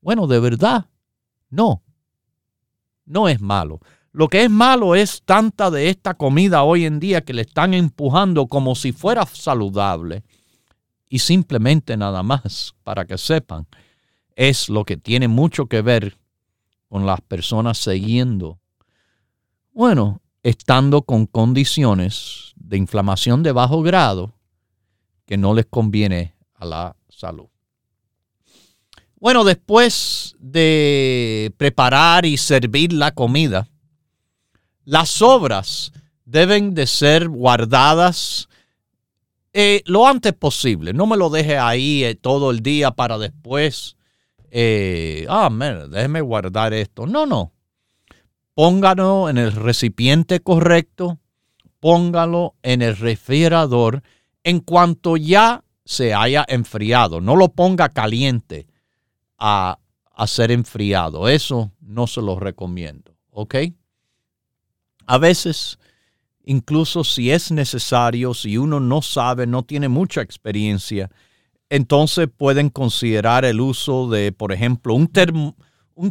Bueno, 0.01 0.27
de 0.27 0.41
verdad, 0.41 0.87
no, 1.49 1.85
no 3.05 3.29
es 3.29 3.41
malo. 3.41 3.79
Lo 4.13 4.29
que 4.29 4.45
es 4.45 4.51
malo 4.51 4.97
es 4.97 5.23
tanta 5.25 5.71
de 5.71 5.89
esta 5.89 6.15
comida 6.15 6.65
hoy 6.65 6.85
en 6.85 6.99
día 6.99 7.21
que 7.21 7.33
le 7.33 7.43
están 7.43 7.75
empujando 7.75 8.49
como 8.49 8.75
si 8.75 8.93
fuera 8.93 9.25
saludable. 9.27 10.25
Y 11.09 11.21
simplemente 11.21 11.97
nada 11.97 12.23
más, 12.23 12.75
para 12.83 13.05
que 13.05 13.19
sepan, 13.19 13.67
es 14.35 14.69
lo 14.69 14.85
que 14.85 14.97
tiene 14.97 15.29
mucho 15.29 15.67
que 15.67 15.83
ver 15.83 16.19
con 16.89 17.07
las 17.07 17.21
personas 17.21 17.79
siguiendo, 17.79 18.59
bueno, 19.73 20.21
estando 20.43 21.03
con 21.03 21.27
condiciones 21.27 22.53
de 22.57 22.77
inflamación 22.77 23.43
de 23.43 23.53
bajo 23.53 23.83
grado 23.83 24.35
que 25.27 25.37
no 25.37 25.55
les 25.55 25.67
conviene 25.67 26.35
a 26.55 26.65
la 26.65 26.97
salud. 27.09 27.47
Bueno, 29.21 29.45
después 29.45 30.35
de 30.41 31.53
preparar 31.57 32.25
y 32.25 32.37
servir 32.37 32.93
la 32.93 33.13
comida, 33.13 33.69
las 34.91 35.09
sobras 35.09 35.93
deben 36.25 36.75
de 36.75 36.89
ser 36.89 37.29
guardadas 37.29 38.49
eh, 39.53 39.83
lo 39.87 40.05
antes 40.05 40.33
posible. 40.33 40.93
No 40.93 41.07
me 41.07 41.17
lo 41.17 41.31
deje 41.31 41.59
ahí 41.59 42.03
eh, 42.03 42.17
todo 42.17 42.51
el 42.51 42.61
día 42.61 42.91
para 42.91 43.17
después. 43.17 43.97
Eh, 44.51 45.27
ah, 45.29 45.49
déjeme 45.89 46.21
guardar 46.21 46.75
esto. 46.75 47.07
No, 47.07 47.25
no. 47.25 47.53
Póngalo 48.55 49.29
en 49.29 49.39
el 49.39 49.53
recipiente 49.53 50.41
correcto. 50.41 51.21
Póngalo 51.79 52.57
en 52.65 52.83
el 52.83 52.97
refrigerador 52.97 54.03
en 54.43 54.59
cuanto 54.59 55.17
ya 55.17 55.63
se 55.85 56.15
haya 56.15 56.45
enfriado. 56.49 57.21
No 57.21 57.37
lo 57.37 57.51
ponga 57.51 57.91
caliente 57.91 58.67
a, 59.39 59.79
a 60.13 60.27
ser 60.27 60.51
enfriado. 60.51 61.29
Eso 61.29 61.71
no 61.81 62.09
se 62.09 62.21
lo 62.21 62.41
recomiendo. 62.41 63.15
¿Ok? 63.31 63.55
A 65.11 65.19
veces, 65.19 65.81
incluso 66.45 67.03
si 67.03 67.33
es 67.33 67.51
necesario, 67.51 68.33
si 68.33 68.57
uno 68.57 68.79
no 68.79 69.03
sabe, 69.03 69.45
no 69.45 69.65
tiene 69.65 69.89
mucha 69.89 70.21
experiencia, 70.21 71.11
entonces 71.69 72.29
pueden 72.29 72.71
considerar 72.71 73.45
el 73.45 73.61
uso 73.61 74.09
de, 74.09 74.31
por 74.31 74.53
ejemplo, 74.53 74.95
un, 74.95 75.11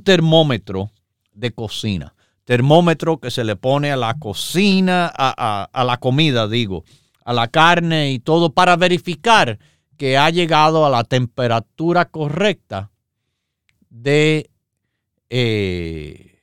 termómetro 0.03 0.91
de 1.31 1.51
cocina. 1.51 2.13
Termómetro 2.43 3.21
que 3.21 3.31
se 3.31 3.45
le 3.45 3.55
pone 3.55 3.89
a 3.89 3.95
la 3.95 4.15
cocina, 4.15 5.09
a, 5.15 5.69
a, 5.71 5.83
la 5.85 5.95
comida, 5.95 6.49
digo, 6.49 6.83
a 7.23 7.31
la 7.31 7.47
carne 7.47 8.11
y 8.11 8.19
todo 8.19 8.53
para 8.53 8.75
verificar 8.75 9.59
que 9.95 10.17
ha 10.17 10.29
llegado 10.29 10.85
a 10.85 10.89
la 10.89 11.05
temperatura 11.05 12.03
correcta 12.03 12.91
de 13.89 14.49
eh, 15.29 16.38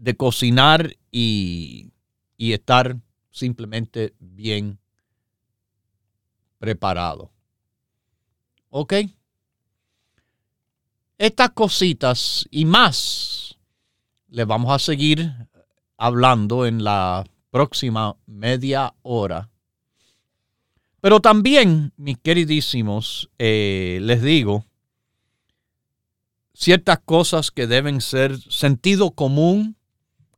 de 0.00 0.16
cocinar 0.16 0.96
y, 1.12 1.92
estar 2.38 2.96
simplemente 3.30 4.14
bien 4.18 4.78
preparado. 6.58 7.30
¿Ok? 8.70 8.94
Estas 11.18 11.50
cositas 11.50 12.48
y 12.50 12.64
más 12.64 13.58
le 14.28 14.46
vamos 14.46 14.72
a 14.72 14.78
seguir 14.78 15.34
hablando 15.98 16.64
en 16.64 16.82
la 16.82 17.26
próxima 17.50 18.16
media 18.24 18.94
hora. 19.02 19.50
Pero 21.02 21.20
también, 21.20 21.92
mis 21.98 22.16
queridísimos, 22.16 23.28
eh, 23.38 23.98
les 24.00 24.22
digo 24.22 24.64
ciertas 26.54 27.00
cosas 27.00 27.50
que 27.50 27.66
deben 27.66 28.00
ser 28.00 28.38
sentido 28.50 29.10
común 29.10 29.76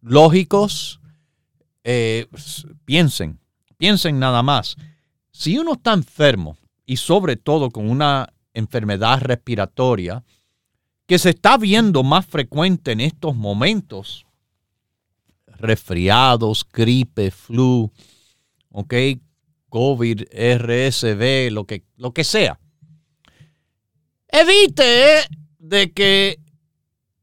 lógicos, 0.03 1.01
eh, 1.85 2.27
piensen, 2.85 3.41
piensen 3.79 4.19
nada 4.19 4.43
más. 4.43 4.77
Si 5.31 5.59
uno 5.59 5.75
está 5.75 5.95
enfermo 5.95 6.59
y 6.85 6.99
sobre 6.99 7.37
todo 7.37 7.71
con 7.71 7.89
una 7.89 8.29
enfermedad 8.53 9.21
respiratoria 9.21 10.23
que 11.07 11.19
se 11.19 11.31
está 11.31 11.57
viendo 11.57 12.03
más 12.03 12.27
frecuente 12.27 12.93
en 12.93 13.01
estos 13.01 13.35
momentos, 13.35 14.27
resfriados, 15.47 16.67
gripe, 16.71 17.31
flu, 17.31 17.91
ok, 18.71 18.95
COVID, 19.69 20.23
RSV, 20.33 21.51
lo 21.51 21.65
que, 21.65 21.85
lo 21.97 22.13
que 22.13 22.25
sea. 22.25 22.59
Evite 24.29 25.27
de 25.59 25.93
que 25.93 26.41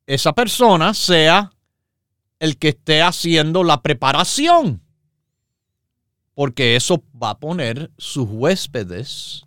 esa 0.08 0.34
persona 0.34 0.94
sea 0.94 1.52
el 2.39 2.58
que 2.58 2.69
esté 2.69 3.02
haciendo 3.02 3.63
la 3.63 3.82
preparación, 3.82 4.82
porque 6.34 6.75
eso 6.75 7.04
va 7.21 7.32
a 7.32 7.39
poner 7.39 7.91
sus 7.97 8.28
huéspedes 8.30 9.45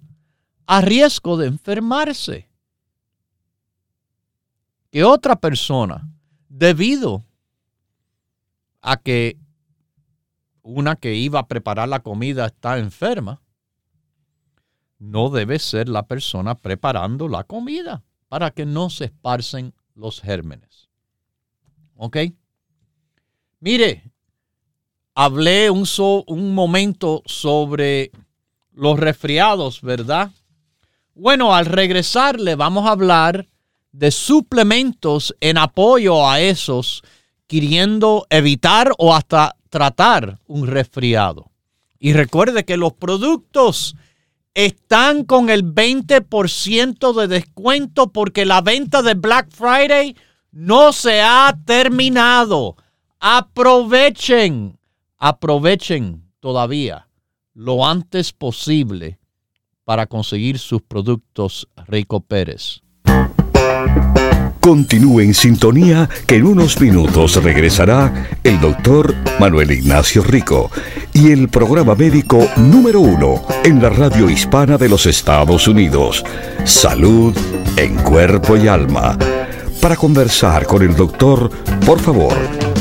a 0.67 0.81
riesgo 0.83 1.37
de 1.37 1.47
enfermarse. 1.49 2.49
Que 4.91 5.05
otra 5.05 5.37
persona, 5.37 6.07
debido 6.49 7.25
a 8.83 8.99
que 8.99 9.39
una 10.63 10.97
que 10.97 11.15
iba 11.15 11.41
a 11.41 11.49
preparar 11.49 11.89
la 11.89 12.03
comida 12.03 12.47
está 12.47 12.79
enferma, 12.79 13.41
no 14.99 15.31
debe 15.31 15.59
ser 15.59 15.89
la 15.89 16.07
persona 16.07 16.55
preparando 16.57 17.27
la 17.27 17.45
comida 17.45 18.05
para 18.29 18.51
que 18.51 18.67
no 18.67 18.91
se 18.91 19.07
esparcen 19.07 19.75
los 19.95 20.21
gérmenes. 20.21 20.91
¿Ok? 21.97 22.19
Mire, 23.63 24.03
hablé 25.15 25.71
un, 25.71 25.87
un 26.27 26.53
momento 26.53 27.23
sobre 27.27 28.11
los 28.73 28.99
resfriados, 28.99 29.83
¿verdad? 29.83 30.33
Bueno, 31.15 31.55
al 31.55 31.67
regresar 31.67 32.41
le 32.41 32.57
vamos 32.57 32.89
a 32.89 32.91
hablar 32.91 33.47
de 33.93 34.11
suplementos 34.11 35.33
en 35.41 35.59
apoyo 35.59 36.29
a 36.29 36.41
esos 36.41 37.05
queriendo 37.47 38.27
evitar 38.31 38.91
o 38.99 39.15
hasta 39.15 39.55
tratar 39.71 40.41
un 40.49 40.67
resfriado. 40.67 41.53
Y 42.01 42.15
recuerde 42.15 42.65
que 42.65 42.77
los 42.77 42.95
productos 42.95 43.95
están 44.55 45.23
con 45.23 45.51
el 45.51 45.65
20% 45.65 47.13
de 47.13 47.29
descuento 47.29 48.11
porque 48.11 48.45
la 48.45 48.61
venta 48.61 49.03
de 49.03 49.15
Black 49.15 49.53
Friday 49.53 50.17
no 50.51 50.93
se 50.93 51.23
ha 51.23 51.57
terminado. 51.65 52.75
Aprovechen, 53.25 54.81
aprovechen 55.17 56.25
todavía 56.41 57.07
lo 57.55 57.87
antes 57.87 58.33
posible 58.33 59.21
para 59.85 60.09
conseguir 60.09 60.59
sus 60.59 60.83
productos 60.83 61.69
Rico 61.87 62.19
Pérez. 62.19 62.83
Continúe 64.61 65.21
en 65.21 65.35
sintonía 65.35 66.09
que 66.27 66.35
en 66.35 66.47
unos 66.47 66.81
minutos 66.81 67.41
regresará 67.41 68.29
el 68.43 68.61
doctor 68.61 69.15
Manuel 69.39 69.71
Ignacio 69.71 70.25
Rico 70.25 70.73
y 71.13 71.31
el 71.31 71.49
programa 71.49 71.95
médico 71.95 72.45
número 72.57 72.99
uno 72.99 73.47
en 73.63 73.81
la 73.81 73.91
radio 73.91 74.29
hispana 74.29 74.77
de 74.79 74.89
los 74.89 75.07
Estados 75.07 75.69
Unidos. 75.69 76.25
Salud 76.65 77.37
en 77.77 77.95
cuerpo 78.03 78.57
y 78.57 78.67
alma. 78.67 79.17
Para 79.81 79.95
conversar 79.95 80.67
con 80.67 80.83
el 80.83 80.97
doctor, 80.97 81.51
por 81.87 82.01
favor, 82.01 82.62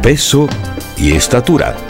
peso 0.00 0.48
y 0.96 1.12
estatura. 1.12 1.89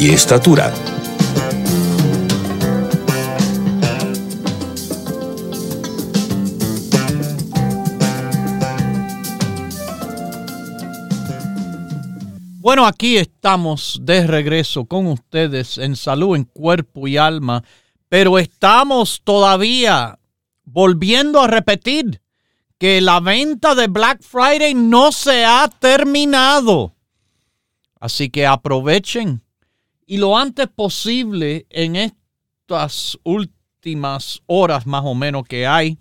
y 0.00 0.08
estatura. 0.08 0.72
Bueno, 12.60 12.86
aquí 12.86 13.18
estamos 13.18 13.98
de 14.02 14.26
regreso 14.26 14.86
con 14.86 15.06
ustedes 15.06 15.76
en 15.76 15.96
salud, 15.96 16.34
en 16.34 16.44
cuerpo 16.44 17.06
y 17.06 17.18
alma, 17.18 17.62
pero 18.08 18.38
estamos 18.38 19.20
todavía 19.22 20.18
volviendo 20.64 21.42
a 21.42 21.46
repetir 21.46 22.22
que 22.78 23.02
la 23.02 23.20
venta 23.20 23.74
de 23.74 23.88
Black 23.88 24.22
Friday 24.22 24.72
no 24.72 25.12
se 25.12 25.44
ha 25.44 25.68
terminado. 25.78 26.94
Así 28.00 28.30
que 28.30 28.46
aprovechen 28.46 29.42
y 30.10 30.16
lo 30.16 30.36
antes 30.36 30.66
posible 30.66 31.66
en 31.70 31.94
estas 31.94 33.16
últimas 33.22 34.42
horas 34.46 34.84
más 34.84 35.02
o 35.04 35.14
menos 35.14 35.44
que 35.44 35.68
hay, 35.68 35.98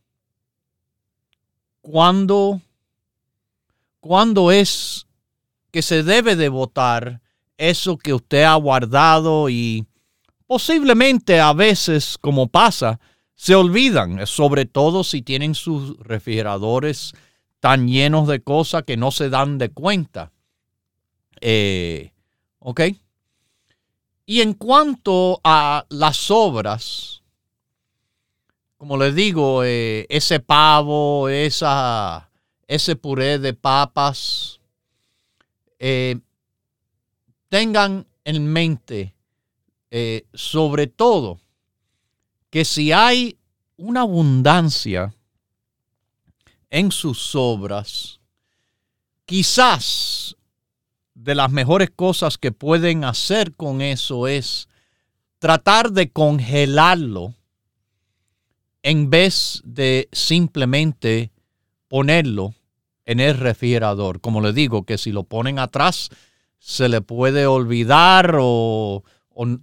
cuándo, 1.82 2.62
es 4.52 5.08
que 5.72 5.82
se 5.82 6.04
debe 6.04 6.36
de 6.36 6.50
votar 6.50 7.22
eso 7.58 7.98
que 7.98 8.14
usted 8.14 8.44
ha 8.44 8.56
guardado 8.56 9.50
y 9.50 9.86
posiblemente 10.48 11.40
a 11.40 11.54
veces, 11.54 12.18
como 12.20 12.48
pasa, 12.48 13.00
se 13.36 13.56
olvidan, 13.56 14.26
sobre 14.28 14.66
todo 14.66 15.04
si 15.04 15.22
tienen 15.22 15.56
sus 15.56 15.98
refrigeradores 16.00 17.14
tan 17.60 17.88
llenos 17.88 18.28
de 18.28 18.42
cosas 18.42 18.84
que 18.84 18.98
no 18.98 19.12
se 19.12 19.30
dan 19.30 19.58
de 19.58 19.70
cuenta. 19.70 20.32
Eh, 21.42 22.12
¿Ok? 22.60 22.82
Y 24.26 24.42
en 24.42 24.54
cuanto 24.54 25.40
a 25.44 25.86
las 25.90 26.32
obras, 26.32 27.22
como 28.78 28.98
les 28.98 29.16
digo, 29.16 29.64
eh, 29.64 30.06
ese 30.10 30.40
pavo, 30.40 31.30
esa, 31.30 32.30
ese 32.68 32.96
puré 32.96 33.40
de 33.40 33.54
papas, 33.54 34.60
eh, 35.80 36.20
tengan 37.50 38.08
en 38.24 38.48
mente, 38.48 39.16
eh, 39.92 40.26
sobre 40.34 40.88
todo, 40.88 41.40
que 42.50 42.66
si 42.66 42.92
hay 42.92 43.38
una 43.78 44.02
abundancia 44.02 45.14
en 46.70 46.92
sus 46.92 47.36
obras, 47.36 48.20
quizás 49.26 50.36
de 51.16 51.34
las 51.34 51.50
mejores 51.52 51.90
cosas 51.90 52.38
que 52.38 52.52
pueden 52.52 53.04
hacer 53.04 53.56
con 53.56 53.82
eso 53.82 54.28
es 54.28 54.68
tratar 55.40 55.92
de 55.92 56.12
congelarlo 56.12 57.34
en 58.84 59.10
vez 59.10 59.62
de 59.66 60.08
simplemente 60.12 61.32
ponerlo 61.88 62.54
en 63.06 63.20
el 63.20 63.38
refrigerador. 63.38 64.22
Como 64.22 64.42
le 64.42 64.54
digo, 64.54 64.84
que 64.84 64.98
si 64.98 65.12
lo 65.12 65.24
ponen 65.24 65.58
atrás 65.58 66.10
se 66.60 66.90
le 66.90 67.02
puede 67.02 67.48
olvidar 67.48 68.38
o, 68.40 69.04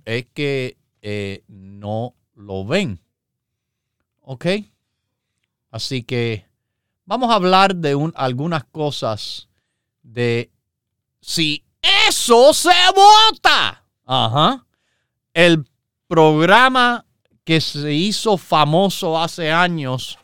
es 0.05 0.27
que 0.33 0.77
eh, 1.03 1.43
no 1.49 2.15
lo 2.35 2.65
ven. 2.65 3.01
¿Ok? 4.21 4.47
Así 5.71 6.03
que 6.05 6.47
vamos 7.05 7.31
a 7.31 7.35
hablar 7.35 7.77
de 7.77 7.95
un, 7.95 8.13
algunas 8.15 8.65
cosas 8.65 9.49
de 10.03 10.52
si 11.23 11.65
eso 11.81 12.53
se 12.53 12.75
vota. 12.95 13.83
Ajá. 14.05 14.67
El 15.33 15.65
programa 16.07 17.07
que 17.45 17.63
se 17.63 17.95
hizo 17.95 18.37
famoso 18.37 19.19
hace 19.19 19.51
años 19.51 20.19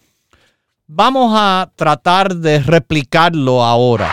Vamos 0.91 1.35
a 1.37 1.71
tratar 1.77 2.35
de 2.35 2.61
replicarlo 2.61 3.63
ahora. 3.63 4.11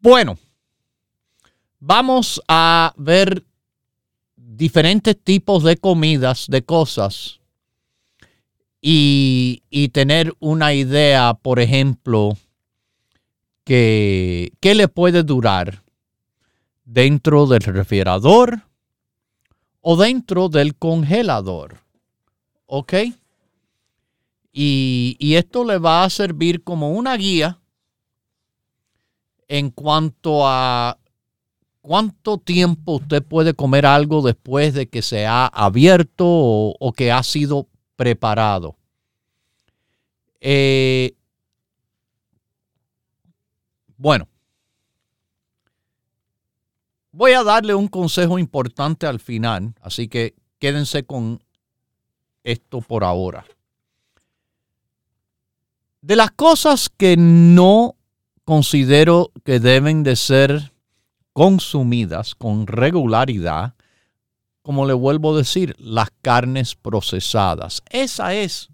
Bueno, 0.00 0.36
vamos 1.80 2.42
a 2.46 2.92
ver 2.98 3.42
diferentes 4.36 5.16
tipos 5.24 5.62
de 5.62 5.78
comidas, 5.78 6.44
de 6.48 6.62
cosas, 6.62 7.40
y, 8.82 9.88
tener 9.92 10.34
una 10.40 10.74
idea, 10.74 11.34
por 11.34 11.60
ejemplo, 11.60 12.36
que, 13.64 14.52
le 14.60 14.88
puede 14.88 15.22
durar 15.22 15.84
dentro 16.84 17.46
del 17.46 17.62
refrigerador 17.62 18.62
o 19.80 19.96
dentro 19.96 20.48
del 20.48 20.74
congelador. 20.74 21.78
¿Ok? 22.66 22.94
Y, 24.52 25.34
esto 25.36 25.64
le 25.64 25.78
va 25.78 26.04
a 26.04 26.10
servir 26.10 26.64
como 26.64 26.90
una 26.90 27.16
guía 27.16 27.60
en 29.46 29.70
cuanto 29.70 30.46
a 30.46 30.98
cuánto 31.82 32.38
tiempo 32.38 32.96
usted 32.96 33.22
puede 33.22 33.54
comer 33.54 33.86
algo 33.86 34.22
después 34.22 34.72
de 34.72 34.88
que 34.88 35.02
se 35.02 35.26
ha 35.26 35.46
abierto 35.46 36.24
o, 36.26 36.92
que 36.96 37.12
ha 37.12 37.22
sido 37.22 37.68
preparado. 37.96 38.76
Eh, 40.44 41.14
bueno, 43.96 44.28
Voy 47.14 47.32
a 47.32 47.44
darle 47.44 47.74
un 47.74 47.88
consejo 47.88 48.38
importante 48.38 49.06
al 49.06 49.20
final, 49.20 49.74
así 49.82 50.08
que 50.08 50.34
quédense 50.58 51.04
con 51.04 51.44
esto 52.42 52.80
por 52.80 53.04
ahora. 53.04 53.44
De 56.00 56.16
las 56.16 56.30
cosas 56.30 56.88
que 56.88 57.16
no 57.18 57.96
considero 58.46 59.30
que 59.44 59.60
deben 59.60 60.02
de 60.04 60.16
ser 60.16 60.72
consumidas 61.34 62.34
con 62.34 62.66
regularidad, 62.66 63.74
como 64.62 64.86
le 64.86 64.94
vuelvo 64.94 65.34
a 65.34 65.38
decir, 65.38 65.76
las 65.78 66.08
carnes 66.22 66.74
procesadas. 66.74 67.82
Esa 67.90 68.34
es 68.34 68.70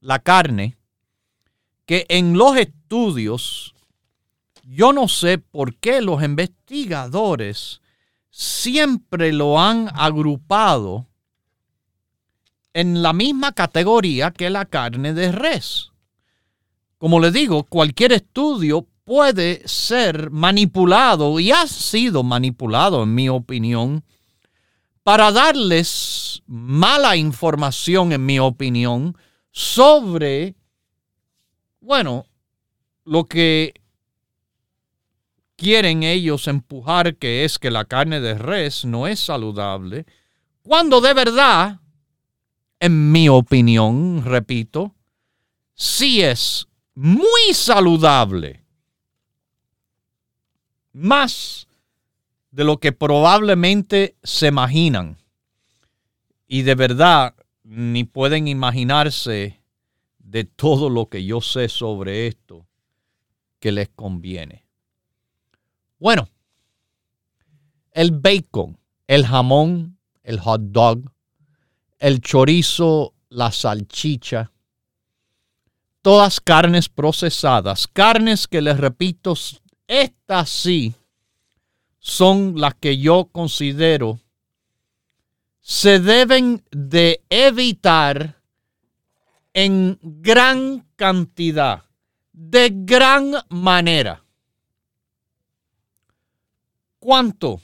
la 0.00 0.18
carne 0.18 0.77
que 1.88 2.04
en 2.10 2.36
los 2.36 2.54
estudios 2.58 3.74
yo 4.62 4.92
no 4.92 5.08
sé 5.08 5.38
por 5.38 5.74
qué 5.76 6.02
los 6.02 6.22
investigadores 6.22 7.80
siempre 8.30 9.32
lo 9.32 9.58
han 9.58 9.88
agrupado 9.94 11.06
en 12.74 13.00
la 13.00 13.14
misma 13.14 13.52
categoría 13.52 14.32
que 14.32 14.50
la 14.50 14.66
carne 14.66 15.14
de 15.14 15.32
res. 15.32 15.90
Como 16.98 17.20
le 17.20 17.30
digo, 17.30 17.64
cualquier 17.64 18.12
estudio 18.12 18.86
puede 19.04 19.66
ser 19.66 20.30
manipulado 20.30 21.40
y 21.40 21.52
ha 21.52 21.66
sido 21.66 22.22
manipulado, 22.22 23.04
en 23.04 23.14
mi 23.14 23.30
opinión, 23.30 24.04
para 25.02 25.32
darles 25.32 26.42
mala 26.46 27.16
información, 27.16 28.12
en 28.12 28.26
mi 28.26 28.38
opinión, 28.38 29.16
sobre, 29.52 30.57
bueno, 31.88 32.26
lo 33.06 33.24
que 33.24 33.72
quieren 35.56 36.02
ellos 36.02 36.46
empujar, 36.46 37.16
que 37.16 37.46
es 37.46 37.58
que 37.58 37.70
la 37.70 37.86
carne 37.86 38.20
de 38.20 38.34
res 38.34 38.84
no 38.84 39.06
es 39.06 39.20
saludable, 39.20 40.04
cuando 40.62 41.00
de 41.00 41.14
verdad, 41.14 41.80
en 42.78 43.10
mi 43.10 43.30
opinión, 43.30 44.22
repito, 44.22 44.94
sí 45.72 46.20
es 46.20 46.68
muy 46.94 47.54
saludable. 47.54 48.66
Más 50.92 51.68
de 52.50 52.64
lo 52.64 52.76
que 52.76 52.92
probablemente 52.92 54.14
se 54.22 54.48
imaginan. 54.48 55.16
Y 56.46 56.62
de 56.62 56.74
verdad, 56.74 57.34
ni 57.62 58.04
pueden 58.04 58.46
imaginarse 58.46 59.58
de 60.30 60.44
todo 60.44 60.90
lo 60.90 61.08
que 61.08 61.24
yo 61.24 61.40
sé 61.40 61.68
sobre 61.68 62.26
esto 62.26 62.66
que 63.60 63.72
les 63.72 63.88
conviene. 63.88 64.64
Bueno, 65.98 66.28
el 67.92 68.12
bacon, 68.12 68.78
el 69.06 69.26
jamón, 69.26 69.98
el 70.22 70.38
hot 70.38 70.60
dog, 70.60 71.10
el 71.98 72.20
chorizo, 72.20 73.14
la 73.30 73.50
salchicha, 73.50 74.52
todas 76.02 76.40
carnes 76.40 76.88
procesadas, 76.88 77.88
carnes 77.88 78.46
que 78.46 78.60
les 78.60 78.78
repito, 78.78 79.34
estas 79.86 80.50
sí 80.50 80.94
son 81.98 82.54
las 82.60 82.74
que 82.74 82.98
yo 82.98 83.28
considero 83.32 84.20
se 85.60 86.00
deben 86.00 86.62
de 86.70 87.22
evitar 87.28 88.37
en 89.52 89.98
gran 90.02 90.86
cantidad, 90.96 91.84
de 92.32 92.70
gran 92.72 93.32
manera. 93.48 94.24
¿Cuánto? 96.98 97.60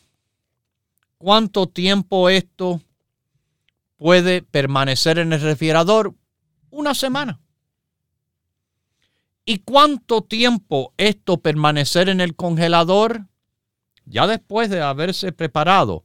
¿Cuánto 1.18 1.68
tiempo 1.68 2.28
esto 2.28 2.80
puede 3.96 4.42
permanecer 4.42 5.18
en 5.18 5.32
el 5.32 5.40
refrigerador? 5.40 6.14
Una 6.70 6.94
semana. 6.94 7.40
¿Y 9.44 9.58
cuánto 9.58 10.22
tiempo 10.22 10.94
esto 10.96 11.38
permanecer 11.38 12.08
en 12.08 12.20
el 12.20 12.34
congelador? 12.34 13.26
Ya 14.06 14.26
después 14.26 14.70
de 14.70 14.80
haberse 14.80 15.32
preparado. 15.32 16.04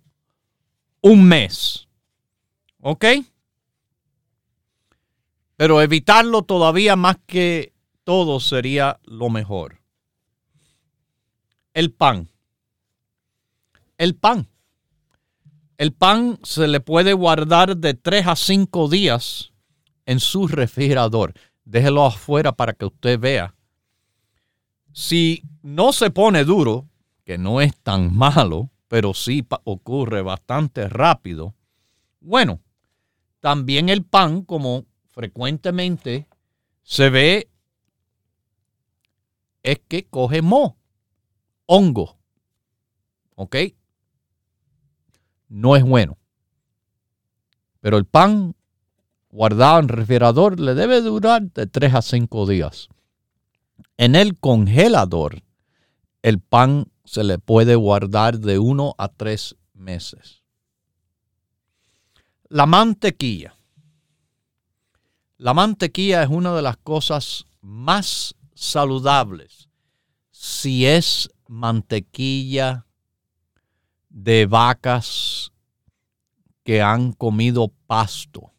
Un 1.01 1.23
mes. 1.25 1.87
¿Ok? 2.81 3.05
Pero 5.59 5.81
evitarlo 5.81 6.43
todavía 6.43 6.95
más 6.95 7.17
que 7.27 7.73
todo 8.05 8.39
sería 8.39 8.97
lo 9.03 9.29
mejor. 9.29 9.81
El 11.73 11.91
pan. 11.91 12.29
El 13.97 14.15
pan. 14.15 14.47
El 15.77 15.91
pan 15.91 16.39
se 16.43 16.65
le 16.69 16.79
puede 16.79 17.11
guardar 17.11 17.75
de 17.75 17.93
3 17.93 18.27
a 18.27 18.35
5 18.37 18.87
días 18.87 19.51
en 20.05 20.21
su 20.21 20.47
refrigerador. 20.47 21.33
Déjelo 21.65 22.05
afuera 22.05 22.53
para 22.53 22.71
que 22.71 22.85
usted 22.85 23.19
vea. 23.19 23.53
Si 24.93 25.43
no 25.61 25.91
se 25.91 26.09
pone 26.09 26.45
duro, 26.45 26.87
que 27.25 27.37
no 27.37 27.59
es 27.59 27.75
tan 27.81 28.15
malo, 28.15 28.69
pero 28.87 29.13
sí 29.13 29.45
ocurre 29.65 30.21
bastante 30.21 30.87
rápido, 30.87 31.53
bueno, 32.21 32.61
también 33.41 33.89
el 33.89 34.05
pan, 34.05 34.43
como 34.43 34.85
frecuentemente 35.19 36.29
se 36.81 37.09
ve, 37.09 37.51
es 39.63 39.81
que 39.85 40.07
coge 40.07 40.41
mo, 40.41 40.77
hongo. 41.65 42.17
¿Ok? 43.35 43.57
No 45.49 45.75
es 45.75 45.83
bueno. 45.83 46.17
Pero 47.81 47.97
el 47.97 48.05
pan 48.05 48.55
guardado 49.29 49.81
en 49.81 49.89
refrigerador 49.89 50.57
le 50.57 50.73
debe 50.73 51.01
durar 51.01 51.51
de 51.51 51.67
3 51.67 51.95
a 51.95 52.01
5 52.01 52.47
días. 52.47 52.87
En 53.97 54.15
el 54.15 54.39
congelador, 54.39 55.43
el 56.21 56.39
pan 56.39 56.93
se 57.03 57.25
le 57.25 57.39
puede 57.39 57.75
guardar 57.75 58.39
de 58.39 58.57
1 58.57 58.95
a 58.97 59.09
3 59.09 59.57
meses. 59.73 60.43
La 62.47 62.65
mantequilla. 62.65 63.58
La 65.39 65.53
mantequilla 65.53 66.21
es 66.21 66.29
una 66.29 66.53
de 66.53 66.61
las 66.61 66.75
cosas 66.75 67.45
más 67.61 68.35
saludables 68.53 69.69
si 70.31 70.85
es 70.85 71.29
mantequilla 71.47 72.85
de 74.09 74.45
vacas 74.47 75.53
que 76.65 76.81
han 76.81 77.13
comido 77.13 77.69
pasto, 77.87 78.51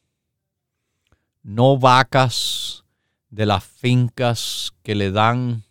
no 1.43 1.77
vacas 1.77 2.87
de 3.29 3.45
las 3.45 3.63
fincas 3.63 4.73
que 4.83 4.95
le 4.95 5.11
dan 5.11 5.65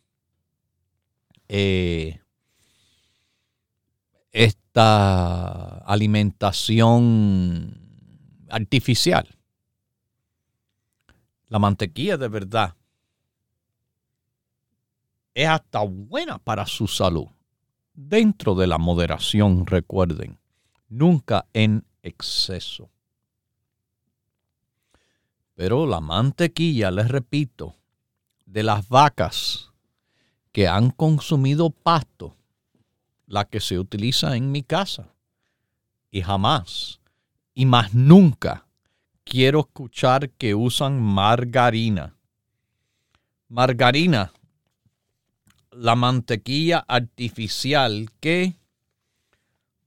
eh, 1.47 2.21
esta 4.31 5.79
alimentación 5.79 7.81
artificial. 8.47 9.38
La 11.49 11.57
mantequilla 11.57 12.15
de 12.17 12.27
verdad 12.27 12.75
es 15.33 15.47
hasta 15.47 15.81
buena 15.81 16.37
para 16.37 16.65
su 16.67 16.87
salud. 16.87 17.27
Dentro 17.93 18.55
de 18.55 18.67
la 18.67 18.77
moderación, 18.77 19.65
recuerden, 19.65 20.39
nunca 20.87 21.47
en 21.53 21.85
exceso. 22.03 22.89
Pero 25.55 25.85
la 25.85 25.99
mantequilla, 25.99 26.91
les 26.91 27.09
repito, 27.09 27.75
de 28.45 28.63
las 28.63 28.87
vacas 28.87 29.71
que 30.51 30.67
han 30.67 30.91
consumido 30.91 31.71
pasto, 31.71 32.35
la 33.25 33.45
que 33.45 33.59
se 33.59 33.77
utiliza 33.79 34.35
en 34.37 34.51
mi 34.51 34.63
casa, 34.63 35.13
y 36.11 36.21
jamás 36.21 36.99
y 37.53 37.65
más 37.65 37.93
nunca 37.93 38.68
quiero 39.29 39.59
escuchar 39.59 40.31
que 40.31 40.55
usan 40.55 40.99
margarina. 41.01 42.15
Margarina, 43.47 44.33
la 45.71 45.95
mantequilla 45.95 46.83
artificial 46.87 48.09
que 48.19 48.55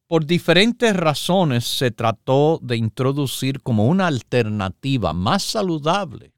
por 0.07 0.27
diferentes 0.27 0.95
razones 0.95 1.65
se 1.65 1.91
trató 1.91 2.61
de 2.63 2.77
introducir 2.77 3.63
como 3.63 3.87
una 3.87 4.07
alternativa 4.07 5.13
más 5.13 5.43
saludable, 5.43 6.33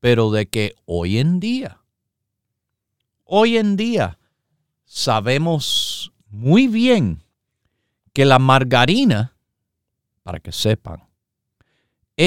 pero 0.00 0.30
de 0.30 0.48
que 0.48 0.74
hoy 0.86 1.18
en 1.18 1.38
día, 1.38 1.80
hoy 3.24 3.56
en 3.56 3.76
día 3.76 4.18
sabemos 4.84 6.12
muy 6.28 6.66
bien 6.66 7.22
que 8.12 8.24
la 8.24 8.40
margarina 8.40 9.36
para 10.22 10.40
que 10.40 10.52
sepan, 10.52 11.09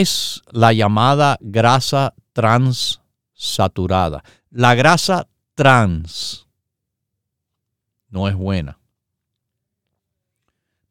es 0.01 0.41
la 0.51 0.73
llamada 0.73 1.37
grasa 1.41 2.15
transsaturada. 2.33 4.23
La 4.49 4.75
grasa 4.75 5.27
trans 5.53 6.47
no 8.09 8.27
es 8.27 8.35
buena. 8.35 8.79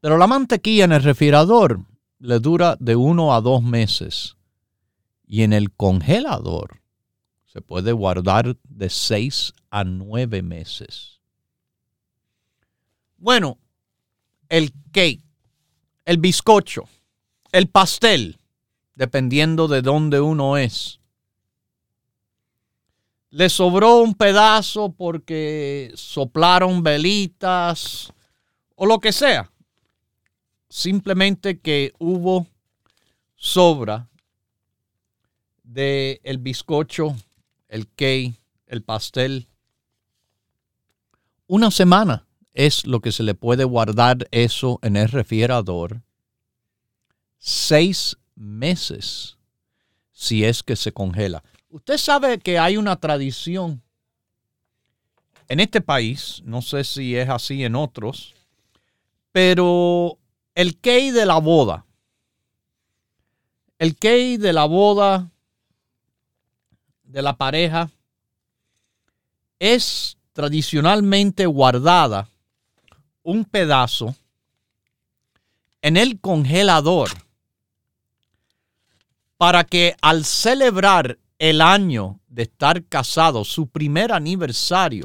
Pero 0.01 0.19
la 0.19 0.27
mantequilla 0.27 0.85
en 0.85 0.93
el 0.93 1.03
refrigerador 1.03 1.85
le 2.19 2.39
dura 2.39 2.77
de 2.79 2.97
uno 2.97 3.35
a 3.35 3.41
dos 3.41 3.63
meses. 3.63 4.37
Y 5.27 5.43
en 5.43 5.53
el 5.53 5.73
congelador 5.73 6.83
se 7.47 7.61
puede 7.61 7.93
guardar 7.93 8.57
de 8.65 8.91
seis 8.91 9.53
a 9.71 9.85
nueve 9.85 10.43
meses. 10.43 11.21
Bueno, 13.17 13.59
el 14.49 14.73
cake 14.93 15.25
el 16.05 16.19
bizcocho, 16.19 16.89
el 17.53 17.69
pastel, 17.69 18.39
dependiendo 18.95 19.69
de 19.69 19.83
dónde 19.83 20.21
uno 20.21 20.57
es. 20.57 21.01
Le 23.31 23.49
sobró 23.49 23.99
un 23.99 24.15
pedazo 24.15 24.93
porque 24.93 25.91
soplaron 25.95 26.83
velitas 26.83 28.13
o 28.75 28.87
lo 28.87 29.01
que 29.01 29.13
sea. 29.13 29.49
simplemente 30.69 31.61
que 31.61 31.93
hubo 31.99 32.47
sobra 33.37 34.09
de 35.63 36.21
el 36.25 36.39
bizcocho, 36.39 37.15
el 37.69 37.89
cake, 37.89 38.41
el 38.67 38.83
pastel. 38.83 39.49
Una 41.47 41.71
semana 41.71 42.27
es 42.55 42.87
lo 42.87 43.01
que 43.01 43.13
se 43.13 43.23
le 43.23 43.35
puede 43.35 43.65
guardar 43.65 44.27
eso 44.31 44.79
en 44.83 44.97
el 44.97 45.09
refrigerador. 45.09 46.03
Seis 47.39 48.17
meses 48.43 49.39
si 50.13 50.45
es 50.45 50.63
que 50.63 50.77
se 50.77 50.93
congela. 50.93 51.43
Usted 51.71 51.97
sabe 51.97 52.39
que 52.39 52.59
hay 52.59 52.77
una 52.77 52.97
tradición 52.97 53.83
en 55.49 55.61
este 55.61 55.81
país, 55.81 56.43
no 56.45 56.63
sé 56.63 56.85
si 56.85 57.17
es 57.17 57.29
así 57.29 57.65
en 57.65 57.77
otros, 57.77 58.35
pero 59.33 60.19
el 60.55 60.79
cake 60.79 61.13
de 61.13 61.27
la 61.27 61.39
boda, 61.39 61.87
el 63.79 63.97
cake 63.97 64.39
de 64.39 64.53
la 64.53 64.65
boda 64.65 65.31
de 67.05 67.23
la 67.23 67.37
pareja 67.37 67.91
es 69.59 70.17
tradicionalmente 70.33 71.47
guardada 71.47 72.29
un 73.23 73.45
pedazo 73.45 74.15
en 75.83 75.97
el 75.97 76.21
congelador 76.21 77.11
para 79.43 79.65
que 79.65 79.97
al 80.01 80.25
celebrar 80.25 81.19
el 81.37 81.63
año 81.63 82.21
de 82.29 82.45
estar 82.45 82.85
casado, 82.85 83.45
su 83.45 83.67
primer 83.67 84.13
aniversario, 84.13 85.03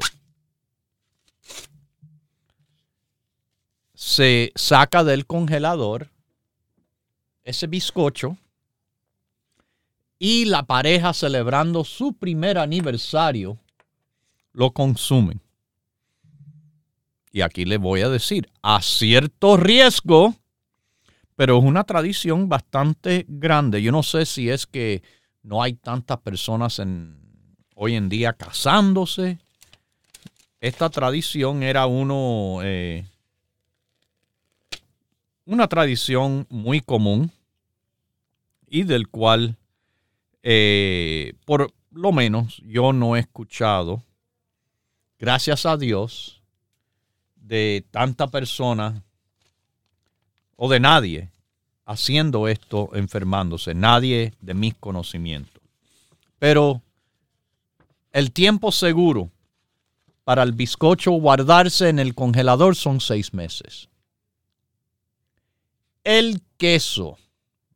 se 3.94 4.52
saca 4.54 5.02
del 5.02 5.26
congelador 5.26 6.08
ese 7.42 7.66
bizcocho 7.66 8.36
y 10.20 10.44
la 10.44 10.62
pareja 10.62 11.12
celebrando 11.14 11.82
su 11.82 12.12
primer 12.12 12.58
aniversario 12.58 13.58
lo 14.52 14.70
consumen. 14.70 15.40
Y 17.32 17.40
aquí 17.40 17.64
le 17.64 17.76
voy 17.78 18.02
a 18.02 18.08
decir, 18.08 18.48
a 18.62 18.82
cierto 18.82 19.56
riesgo, 19.56 20.36
pero 21.38 21.56
es 21.56 21.62
una 21.62 21.84
tradición 21.84 22.48
bastante 22.48 23.24
grande. 23.28 23.80
Yo 23.80 23.92
no 23.92 24.02
sé 24.02 24.26
si 24.26 24.50
es 24.50 24.66
que 24.66 25.04
no 25.44 25.62
hay 25.62 25.74
tantas 25.74 26.18
personas 26.18 26.80
en, 26.80 27.16
hoy 27.76 27.94
en 27.94 28.08
día 28.08 28.32
casándose. 28.32 29.38
Esta 30.60 30.90
tradición 30.90 31.62
era 31.62 31.86
uno, 31.86 32.58
eh, 32.64 33.06
una 35.44 35.68
tradición 35.68 36.44
muy 36.50 36.80
común 36.80 37.30
y 38.66 38.82
del 38.82 39.06
cual, 39.06 39.58
eh, 40.42 41.34
por 41.44 41.72
lo 41.92 42.10
menos, 42.10 42.60
yo 42.66 42.92
no 42.92 43.14
he 43.14 43.20
escuchado, 43.20 44.02
gracias 45.20 45.66
a 45.66 45.76
Dios, 45.76 46.42
de 47.36 47.86
tanta 47.92 48.26
persona 48.26 49.04
o 50.60 50.68
de 50.68 50.80
nadie 50.80 51.30
haciendo 51.86 52.48
esto 52.48 52.90
enfermándose, 52.92 53.74
nadie 53.74 54.34
de 54.40 54.54
mis 54.54 54.74
conocimientos. 54.74 55.62
Pero 56.38 56.82
el 58.12 58.32
tiempo 58.32 58.72
seguro 58.72 59.30
para 60.24 60.42
el 60.42 60.52
bizcocho 60.52 61.12
guardarse 61.12 61.88
en 61.88 61.98
el 61.98 62.14
congelador 62.14 62.74
son 62.74 63.00
seis 63.00 63.32
meses. 63.32 63.88
El 66.04 66.42
queso. 66.58 67.16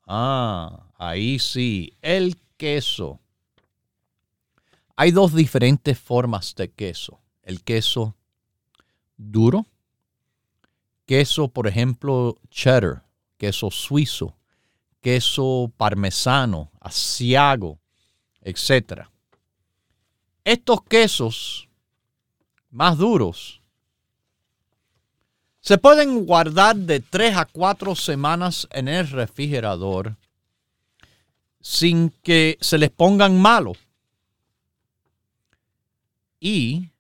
Ah, 0.07 0.87
ahí 0.99 1.39
sí, 1.39 1.95
el 2.03 2.37
queso. 2.57 3.21
Hay 4.97 5.13
dos 5.13 5.35
diferentes 5.35 5.99
formas 5.99 6.55
de 6.57 6.71
queso. 6.71 7.21
El 7.43 7.63
queso 7.63 8.17
duro 9.17 9.67
queso, 11.07 11.49
por 11.49 11.67
ejemplo, 11.67 12.37
cheddar, 12.51 13.05
queso 13.37 13.71
suizo, 13.71 14.37
queso 15.01 15.73
parmesano, 15.77 16.71
asiago, 16.81 17.79
etc. 18.41 19.07
Estos 20.45 20.83
quesos 20.85 21.69
más 22.71 22.97
duros 22.99 23.61
se 25.61 25.79
pueden 25.79 26.27
guardar 26.27 26.75
de 26.75 26.99
3 27.01 27.37
a 27.37 27.45
4 27.45 27.95
semanas 27.95 28.67
en 28.73 28.89
el 28.89 29.09
refrigerador 29.09 30.17
sin 31.61 32.11
que 32.23 32.59
se 32.61 32.79
les 32.79 32.91
pongan 32.91 33.41
malos. 33.41 33.79
Y, 36.41 36.91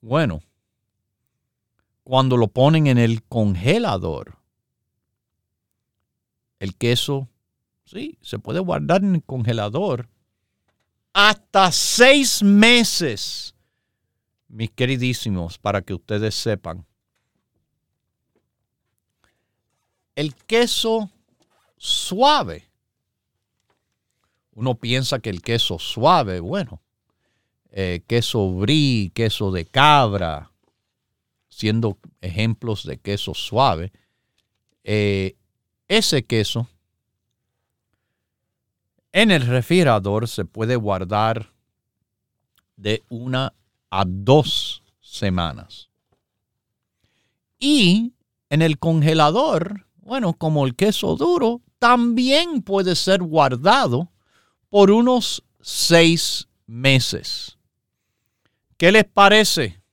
bueno, 0.00 0.40
cuando 2.04 2.36
lo 2.36 2.48
ponen 2.48 2.86
en 2.86 2.98
el 2.98 3.22
congelador. 3.24 4.38
El 6.60 6.76
queso, 6.76 7.28
sí, 7.84 8.18
se 8.20 8.38
puede 8.38 8.60
guardar 8.60 9.02
en 9.02 9.16
el 9.16 9.24
congelador 9.24 10.08
hasta 11.14 11.70
seis 11.72 12.42
meses, 12.42 13.54
mis 14.48 14.70
queridísimos, 14.70 15.58
para 15.58 15.80
que 15.82 15.94
ustedes 15.94 16.34
sepan. 16.34 16.86
El 20.14 20.34
queso 20.34 21.10
suave. 21.76 22.68
Uno 24.52 24.74
piensa 24.76 25.18
que 25.18 25.30
el 25.30 25.40
queso 25.42 25.78
suave, 25.78 26.40
bueno, 26.40 26.82
eh, 27.70 28.04
queso 28.06 28.52
brie, 28.52 29.10
queso 29.10 29.50
de 29.50 29.66
cabra, 29.66 30.52
siendo 31.54 31.98
ejemplos 32.20 32.84
de 32.84 32.98
queso 32.98 33.32
suave, 33.32 33.92
eh, 34.82 35.36
ese 35.86 36.24
queso 36.24 36.68
en 39.12 39.30
el 39.30 39.46
refrigerador 39.46 40.26
se 40.26 40.44
puede 40.44 40.74
guardar 40.74 41.52
de 42.76 43.04
una 43.08 43.54
a 43.90 44.04
dos 44.04 44.82
semanas. 45.00 45.88
Y 47.60 48.12
en 48.50 48.60
el 48.60 48.80
congelador, 48.80 49.86
bueno, 49.98 50.34
como 50.34 50.66
el 50.66 50.74
queso 50.74 51.14
duro, 51.14 51.60
también 51.78 52.62
puede 52.62 52.96
ser 52.96 53.22
guardado 53.22 54.10
por 54.68 54.90
unos 54.90 55.44
seis 55.60 56.48
meses. 56.66 57.56
¿Qué 58.76 58.90
les 58.90 59.04
parece? 59.04 59.83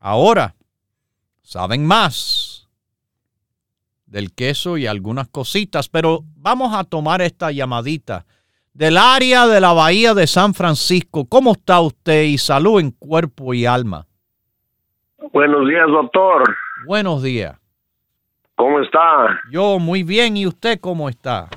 Ahora, 0.00 0.54
saben 1.42 1.86
más 1.86 2.68
del 4.06 4.34
queso 4.34 4.76
y 4.76 4.86
algunas 4.86 5.28
cositas, 5.28 5.88
pero 5.88 6.20
vamos 6.36 6.74
a 6.74 6.84
tomar 6.84 7.20
esta 7.20 7.50
llamadita 7.50 8.24
del 8.72 8.96
área 8.96 9.46
de 9.46 9.60
la 9.60 9.72
Bahía 9.72 10.14
de 10.14 10.26
San 10.26 10.54
Francisco. 10.54 11.26
¿Cómo 11.28 11.52
está 11.52 11.80
usted 11.80 12.22
y 12.22 12.38
salud 12.38 12.80
en 12.80 12.92
cuerpo 12.92 13.52
y 13.52 13.66
alma? 13.66 14.06
Buenos 15.32 15.68
días, 15.68 15.86
doctor. 15.88 16.44
Buenos 16.86 17.22
días. 17.22 17.58
¿Cómo 18.54 18.80
está? 18.80 19.40
Yo 19.50 19.78
muy 19.78 20.02
bien. 20.02 20.36
¿Y 20.36 20.46
usted 20.46 20.80
cómo 20.80 21.08
está? 21.08 21.48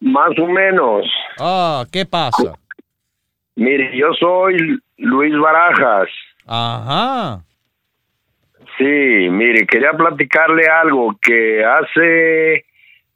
Más 0.00 0.30
o 0.38 0.46
menos. 0.46 1.04
Ah, 1.38 1.84
¿qué 1.92 2.06
pasa? 2.06 2.54
Mire, 3.56 3.96
yo 3.96 4.06
soy 4.18 4.78
Luis 4.96 5.34
Barajas. 5.38 6.08
Ajá. 6.46 7.44
Sí, 8.78 8.84
mire, 8.84 9.66
quería 9.66 9.92
platicarle 9.92 10.68
algo 10.68 11.18
que 11.20 11.64
hace 11.64 12.64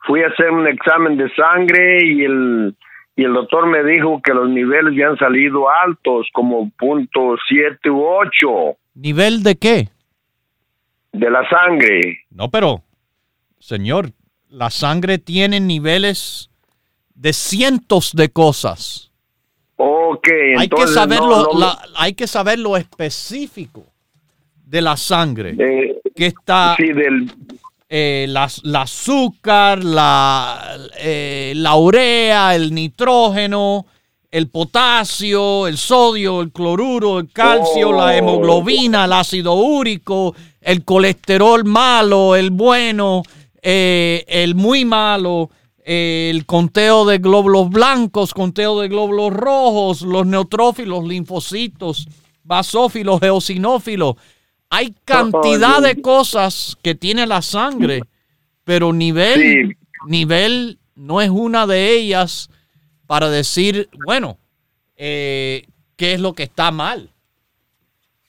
fui 0.04 0.22
a 0.22 0.26
hacer 0.26 0.50
un 0.50 0.66
examen 0.66 1.16
de 1.16 1.32
sangre 1.34 2.04
y 2.04 2.24
el 2.24 2.76
y 3.14 3.24
el 3.24 3.34
doctor 3.34 3.66
me 3.66 3.84
dijo 3.84 4.20
que 4.24 4.32
los 4.32 4.48
niveles 4.48 4.94
ya 4.96 5.08
han 5.08 5.18
salido 5.18 5.68
altos, 5.70 6.26
como 6.32 6.70
punto 6.70 7.36
siete 7.46 7.90
u 7.90 8.02
ocho. 8.02 8.78
¿Nivel 8.94 9.42
de 9.42 9.56
qué? 9.56 9.88
De 11.12 11.30
la 11.30 11.46
sangre. 11.48 12.24
No, 12.30 12.50
pero, 12.50 12.82
señor, 13.58 14.12
la 14.48 14.70
sangre 14.70 15.18
tiene 15.18 15.60
niveles 15.60 16.50
de 17.14 17.34
cientos 17.34 18.12
de 18.14 18.30
cosas. 18.30 19.12
Ok, 19.76 20.28
hay 20.58 20.68
que 20.68 20.86
saberlo, 20.86 21.50
hay 21.96 22.14
que 22.14 22.26
saber 22.26 22.58
lo 22.58 22.76
específico 22.78 23.91
de 24.72 24.80
la 24.80 24.96
sangre, 24.96 25.54
que 26.16 26.26
está 26.26 26.74
sí, 26.78 26.94
del, 26.94 27.30
eh, 27.90 28.24
la, 28.26 28.48
azúcar, 28.80 29.84
la, 29.84 30.78
eh, 30.98 31.52
la 31.56 31.76
urea, 31.76 32.54
el 32.54 32.74
nitrógeno, 32.74 33.84
el 34.30 34.48
potasio, 34.48 35.66
el 35.66 35.76
sodio, 35.76 36.40
el 36.40 36.52
cloruro, 36.52 37.18
el 37.18 37.30
calcio, 37.30 37.92
la 37.92 38.06
Oh. 38.06 38.10
hemoglobina, 38.12 39.04
el 39.04 39.12
ácido 39.12 39.52
úrico, 39.52 40.34
el 40.62 40.86
colesterol 40.86 41.66
malo, 41.66 42.34
el 42.34 42.48
bueno, 42.50 43.22
eh, 43.60 44.24
el 44.26 44.54
muy 44.54 44.86
malo, 44.86 45.50
el 45.84 46.46
conteo 46.46 47.04
de 47.04 47.18
glóbulos 47.18 47.68
blancos, 47.68 48.32
conteo 48.32 48.80
de 48.80 48.88
glóbulos 48.88 49.34
rojos, 49.34 50.00
los 50.00 50.24
neutrófilos, 50.24 51.04
linfocitos, 51.06 52.08
basófilos, 52.42 53.20
eosinófilos. 53.22 54.16
Hay 54.74 54.94
cantidad 55.04 55.82
de 55.82 56.00
cosas 56.00 56.78
que 56.82 56.94
tiene 56.94 57.26
la 57.26 57.42
sangre, 57.42 58.00
pero 58.64 58.94
nivel, 58.94 59.76
nivel 60.06 60.78
no 60.96 61.20
es 61.20 61.28
una 61.28 61.66
de 61.66 61.90
ellas 61.90 62.48
para 63.06 63.28
decir, 63.28 63.90
bueno, 64.06 64.38
eh, 64.96 65.66
¿qué 65.98 66.14
es 66.14 66.20
lo 66.20 66.32
que 66.32 66.44
está 66.44 66.70
mal? 66.70 67.10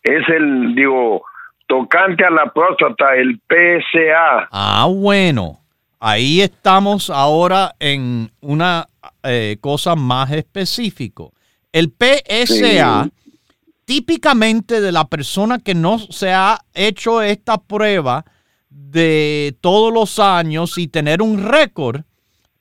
Es 0.04 0.28
el, 0.28 0.76
digo, 0.76 1.24
tocante 1.66 2.26
a 2.26 2.30
la 2.30 2.52
próstata, 2.52 3.16
el 3.16 3.40
PSA. 3.48 4.50
Ah, 4.52 4.88
bueno. 4.90 5.62
Ahí 5.98 6.42
estamos 6.42 7.10
ahora 7.10 7.72
en 7.80 8.30
una 8.42 8.90
eh, 9.24 9.56
cosa 9.62 9.96
más 9.96 10.30
específico. 10.32 11.32
El 11.72 11.94
PSA, 11.98 13.08
típicamente 13.86 14.82
de 14.82 14.92
la 14.92 15.06
persona 15.06 15.60
que 15.60 15.76
no 15.76 16.00
se 16.00 16.32
ha 16.32 16.64
hecho 16.74 17.22
esta 17.22 17.58
prueba 17.58 18.26
de 18.70 19.56
todos 19.62 19.94
los 19.94 20.20
años 20.20 20.78
y 20.78 20.88
tener 20.88 21.22
un 21.22 21.44
récord, 21.44 22.02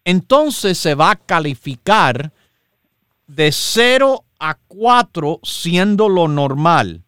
entonces 0.04 0.78
se 0.78 0.94
va 0.94 1.12
a 1.12 1.16
calificar 1.16 2.32
de 3.26 3.50
0 3.52 4.24
a 4.38 4.58
4 4.68 5.40
siendo 5.42 6.08
lo 6.08 6.28
normal. 6.28 7.02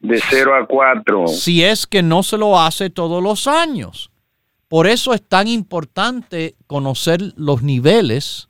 De 0.00 0.20
0 0.20 0.54
a 0.54 0.66
4. 0.66 1.26
Si 1.28 1.62
es 1.62 1.86
que 1.86 2.02
no 2.02 2.22
se 2.22 2.38
lo 2.38 2.58
hace 2.58 2.90
todos 2.90 3.22
los 3.22 3.46
años. 3.46 4.10
Por 4.68 4.86
eso 4.86 5.14
es 5.14 5.22
tan 5.22 5.46
importante 5.46 6.56
conocer 6.66 7.20
los 7.36 7.62
niveles 7.62 8.48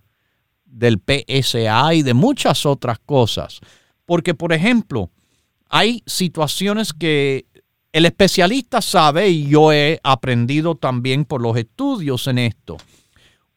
del 0.65 0.99
PSA 0.99 1.95
y 1.95 2.03
de 2.03 2.15
muchas 2.15 2.65
otras 2.65 2.99
cosas. 2.99 3.61
Porque, 4.07 4.35
por 4.35 4.53
ejemplo, 4.53 5.11
hay 5.69 6.03
situaciones 6.07 6.93
que 6.93 7.45
el 7.93 8.07
especialista 8.07 8.81
sabe, 8.81 9.29
y 9.29 9.49
yo 9.49 9.73
he 9.73 10.01
aprendido 10.03 10.75
también 10.75 11.25
por 11.25 11.43
los 11.43 11.57
estudios 11.57 12.27
en 12.27 12.39
esto. 12.39 12.79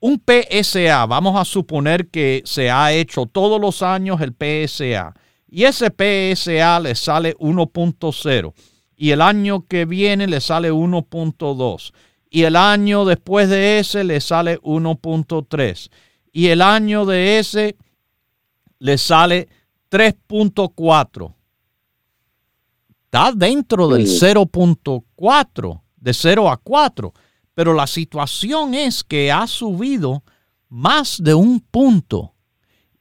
Un 0.02 0.22
PSA, 0.22 1.06
vamos 1.06 1.40
a 1.40 1.46
suponer 1.46 2.08
que 2.08 2.42
se 2.46 2.70
ha 2.70 2.92
hecho 2.92 3.26
todos 3.26 3.62
los 3.62 3.82
años 3.82 4.20
el 4.22 4.34
PSA, 4.34 5.14
y 5.50 5.64
ese 5.64 5.88
PSA 5.88 6.80
le 6.82 6.96
sale 6.96 7.36
1.0, 7.38 8.54
y 8.98 9.12
el 9.12 9.22
año 9.22 9.66
que 9.68 9.86
viene 9.86 10.28
le 10.28 10.42
sale 10.42 10.72
1.2 10.72 11.94
y 12.30 12.44
el 12.44 12.56
año 12.56 13.06
después 13.06 13.50
de 13.50 13.80
ese 13.80 14.04
le 14.04 14.22
sale 14.22 14.60
1.3 14.62 15.90
y 16.32 16.48
el 16.48 16.62
año 16.62 17.06
de 17.06 17.40
ese 17.40 17.76
le 18.78 18.98
sale 18.98 19.48
3.4. 19.92 21.34
Está 23.06 23.32
dentro 23.32 23.88
del 23.88 24.06
0.4, 24.06 25.82
de 25.98 26.14
0 26.14 26.50
a 26.50 26.58
4, 26.58 27.14
pero 27.54 27.74
la 27.74 27.88
situación 27.88 28.74
es 28.74 29.04
que 29.04 29.32
ha 29.32 29.48
subido 29.48 30.24
más 30.70 31.22
de 31.22 31.34
un 31.34 31.60
punto 31.60 32.36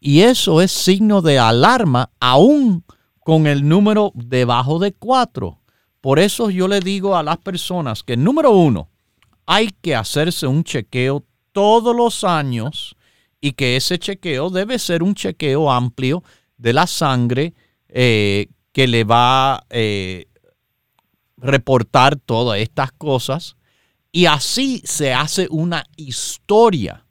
y 0.01 0.21
eso 0.21 0.63
es 0.63 0.73
signo 0.73 1.23
de 1.23 1.39
alarma 1.39 2.11
aún 2.21 2.85
con 3.21 3.47
el 3.47 3.69
número 3.69 4.13
debajo 4.15 4.79
de 4.79 4.93
4. 4.93 5.61
Por 6.01 6.19
eso 6.19 6.51
yo 6.51 6.69
le 6.69 6.81
digo 6.81 7.17
a 7.17 7.23
las 7.23 7.39
personas 7.39 8.03
que 8.03 8.17
número 8.17 8.53
uno, 8.53 8.89
hay 9.47 9.71
que 9.83 9.95
hacerse 9.95 10.47
un 10.47 10.65
chequeo 10.65 11.25
todos 11.53 11.95
los 11.95 12.25
años 12.25 12.97
y 13.41 13.53
que 13.53 13.77
ese 13.77 13.99
chequeo 13.99 14.51
debe 14.51 14.79
ser 14.79 15.03
un 15.03 15.15
chequeo 15.15 15.71
amplio 15.71 16.23
de 16.59 16.73
la 16.73 16.87
sangre 16.87 17.55
eh, 17.89 18.49
que 18.73 18.87
le 18.87 19.05
va 19.05 19.55
a 19.55 19.67
eh, 19.71 20.27
reportar 21.37 22.17
todas 22.17 22.59
estas 22.61 22.93
cosas. 22.93 23.57
Y 24.13 24.27
así 24.27 24.83
se 24.85 25.13
hace 25.13 25.47
una 25.51 25.85
historia, 25.97 27.07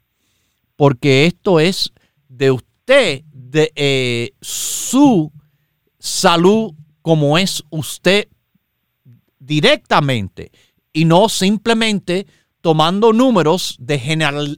porque 0.76 1.26
esto 1.26 1.60
es 1.60 1.92
de 2.28 2.50
usted, 2.50 3.22
de 3.32 3.72
eh, 3.74 4.32
su 4.40 5.32
salud 5.98 6.74
como 7.02 7.38
es 7.38 7.62
usted 7.70 8.28
directamente 9.38 10.52
y 10.92 11.04
no 11.04 11.28
simplemente 11.28 12.26
tomando 12.60 13.12
números 13.12 13.76
de 13.78 13.98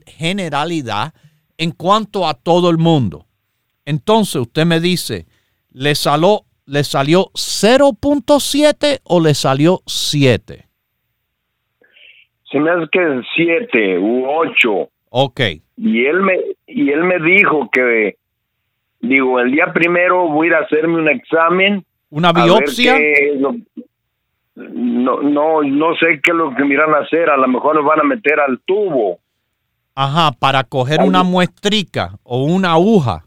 generalidad 0.06 1.14
en 1.58 1.70
cuanto 1.72 2.26
a 2.26 2.34
todo 2.34 2.70
el 2.70 2.78
mundo. 2.78 3.26
Entonces 3.84 4.36
usted 4.36 4.66
me 4.66 4.80
dice, 4.80 5.26
¿le, 5.72 5.94
salió, 5.94 6.42
le 6.66 6.84
salió 6.84 7.30
0.7 7.34 9.00
o 9.04 9.20
le 9.20 9.34
salió 9.34 9.80
7? 9.86 10.66
Se 12.50 12.58
me 12.58 12.70
hace 12.70 12.88
que 12.90 13.22
7 13.36 13.98
u 13.98 14.26
8. 14.28 14.88
Ok. 15.10 15.40
Y 15.76 16.06
él 16.06 16.20
me, 16.20 16.38
y 16.66 16.90
él 16.90 17.04
me 17.04 17.18
dijo 17.20 17.68
que, 17.72 18.16
digo, 19.00 19.40
el 19.40 19.52
día 19.52 19.72
primero 19.72 20.28
voy 20.28 20.46
a 20.46 20.50
ir 20.50 20.54
a 20.54 20.58
hacerme 20.60 20.98
un 20.98 21.08
examen. 21.08 21.84
¿Una 22.10 22.32
biopsia? 22.32 22.98
no, 24.56 25.22
no, 25.22 25.62
no 25.62 25.94
sé 25.96 26.20
qué 26.22 26.32
es 26.32 26.36
lo 26.36 26.54
que 26.54 26.64
miran 26.64 26.92
a 26.94 26.98
hacer. 26.98 27.30
A 27.30 27.36
lo 27.36 27.48
mejor 27.48 27.76
nos 27.76 27.84
van 27.84 28.00
a 28.00 28.04
meter 28.04 28.40
al 28.40 28.60
tubo. 28.60 29.18
Ajá, 29.94 30.32
para 30.32 30.64
coger 30.64 31.00
una 31.00 31.22
muestrica 31.22 32.18
o 32.22 32.44
una 32.44 32.72
aguja. 32.72 33.24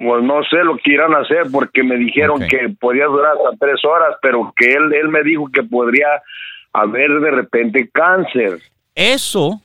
Pues 0.00 0.22
no 0.22 0.42
sé 0.44 0.56
lo 0.64 0.78
que 0.78 0.94
irán 0.94 1.12
a 1.12 1.18
hacer 1.18 1.42
porque 1.52 1.82
me 1.82 1.96
dijeron 1.98 2.40
que 2.48 2.74
podía 2.80 3.04
durar 3.04 3.34
hasta 3.36 3.58
tres 3.58 3.84
horas, 3.84 4.16
pero 4.22 4.50
que 4.56 4.72
él, 4.72 4.94
él 4.94 5.08
me 5.08 5.22
dijo 5.22 5.48
que 5.52 5.62
podría 5.62 6.06
haber 6.72 7.20
de 7.20 7.30
repente 7.30 7.90
cáncer. 7.92 8.60
Eso, 8.94 9.60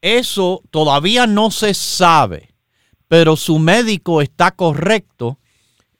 eso 0.00 0.62
todavía 0.72 1.28
no 1.28 1.52
se 1.52 1.74
sabe, 1.74 2.48
pero 3.06 3.36
su 3.36 3.60
médico 3.60 4.20
está 4.20 4.50
correcto 4.50 5.38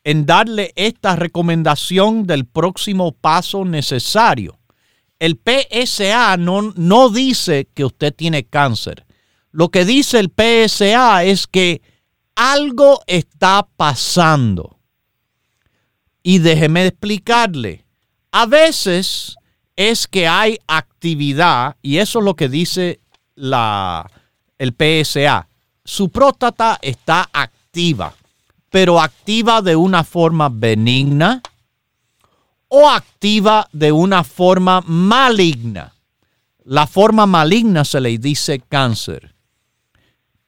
en 0.02 0.26
darle 0.26 0.72
esta 0.74 1.14
recomendación 1.14 2.26
del 2.26 2.46
próximo 2.46 3.12
paso 3.12 3.64
necesario. 3.64 4.58
El 5.20 5.38
PSA 5.38 6.36
no, 6.36 6.72
no 6.74 7.10
dice 7.10 7.68
que 7.72 7.84
usted 7.84 8.12
tiene 8.12 8.42
cáncer. 8.42 9.04
Lo 9.52 9.68
que 9.68 9.84
dice 9.84 10.18
el 10.18 10.32
PSA 10.36 11.22
es 11.22 11.46
que 11.46 11.80
algo 12.34 13.02
está 13.06 13.66
pasando. 13.76 14.78
Y 16.22 16.38
déjeme 16.38 16.86
explicarle. 16.86 17.84
A 18.30 18.46
veces 18.46 19.36
es 19.76 20.06
que 20.06 20.26
hay 20.28 20.58
actividad, 20.66 21.76
y 21.82 21.98
eso 21.98 22.20
es 22.20 22.24
lo 22.24 22.34
que 22.34 22.48
dice 22.48 23.00
la, 23.34 24.10
el 24.58 24.74
PSA. 24.74 25.48
Su 25.84 26.10
próstata 26.10 26.78
está 26.80 27.28
activa 27.32 28.14
pero 28.72 28.98
activa 28.98 29.60
de 29.60 29.76
una 29.76 30.02
forma 30.02 30.48
benigna 30.48 31.42
o 32.68 32.88
activa 32.88 33.68
de 33.70 33.92
una 33.92 34.24
forma 34.24 34.80
maligna. 34.86 35.92
La 36.64 36.86
forma 36.86 37.26
maligna 37.26 37.84
se 37.84 38.00
le 38.00 38.16
dice 38.16 38.60
cáncer. 38.60 39.34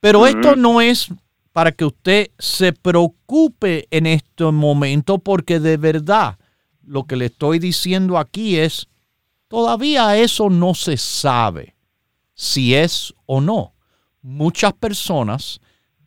Pero 0.00 0.26
esto 0.26 0.56
no 0.56 0.80
es 0.80 1.08
para 1.54 1.70
que 1.70 1.84
usted 1.84 2.32
se 2.36 2.72
preocupe 2.72 3.86
en 3.92 4.06
este 4.06 4.44
momento 4.50 5.18
porque 5.18 5.60
de 5.60 5.76
verdad 5.76 6.36
lo 6.82 7.04
que 7.04 7.14
le 7.14 7.26
estoy 7.26 7.60
diciendo 7.60 8.18
aquí 8.18 8.56
es, 8.56 8.88
todavía 9.46 10.16
eso 10.16 10.50
no 10.50 10.74
se 10.74 10.96
sabe 10.96 11.76
si 12.34 12.74
es 12.74 13.14
o 13.26 13.40
no. 13.40 13.72
Muchas 14.20 14.72
personas 14.72 15.60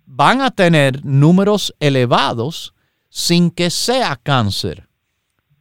van 0.05 0.41
a 0.41 0.51
tener 0.51 1.05
números 1.05 1.73
elevados 1.79 2.73
sin 3.07 3.49
que 3.49 3.69
sea 3.69 4.19
cáncer. 4.21 4.89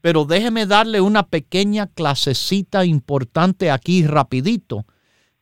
Pero 0.00 0.24
déjeme 0.24 0.66
darle 0.66 1.00
una 1.00 1.28
pequeña 1.28 1.86
clasecita 1.86 2.84
importante 2.84 3.70
aquí 3.70 4.04
rapidito 4.04 4.84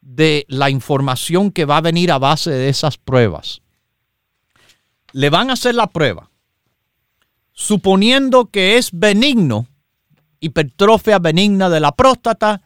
de 0.03 0.45
la 0.49 0.69
información 0.69 1.51
que 1.51 1.65
va 1.65 1.79
a 1.79 1.81
venir 1.81 2.13
a 2.13 2.19
base 2.19 2.51
de 2.51 2.69
esas 2.69 2.99
pruebas. 2.99 3.64
Le 5.15 5.31
van 5.31 5.49
a 5.49 5.53
hacer 5.53 5.77
la 5.77 5.87
prueba. 5.87 6.29
Suponiendo 7.53 8.47
que 8.47 8.79
es 8.79 8.91
benigno, 8.93 9.69
hipertrofia 10.41 11.21
benigna 11.21 11.71
de 11.71 11.79
la 11.79 11.93
próstata, 11.93 12.63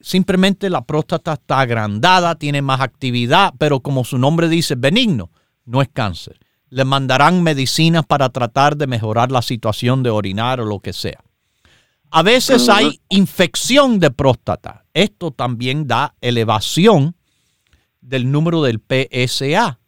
simplemente 0.00 0.70
la 0.70 0.86
próstata 0.86 1.34
está 1.34 1.60
agrandada, 1.60 2.36
tiene 2.36 2.62
más 2.62 2.80
actividad, 2.80 3.52
pero 3.58 3.80
como 3.80 4.04
su 4.04 4.16
nombre 4.16 4.48
dice, 4.48 4.76
benigno 4.76 5.30
no 5.66 5.82
es 5.82 5.90
cáncer. 5.92 6.40
Le 6.70 6.86
mandarán 6.86 7.42
medicinas 7.42 8.06
para 8.06 8.30
tratar 8.30 8.78
de 8.78 8.86
mejorar 8.86 9.30
la 9.30 9.42
situación 9.42 10.02
de 10.02 10.08
orinar 10.08 10.58
o 10.58 10.64
lo 10.64 10.80
que 10.80 10.94
sea. 10.94 11.22
A 12.10 12.22
veces 12.22 12.70
hay 12.70 12.98
infección 13.10 14.00
de 14.00 14.10
próstata. 14.10 14.86
Esto 14.94 15.32
también 15.32 15.86
da 15.86 16.14
elevación 16.22 17.14
del 18.00 18.32
número 18.32 18.62
del 18.62 18.80
PSA. 18.80 19.79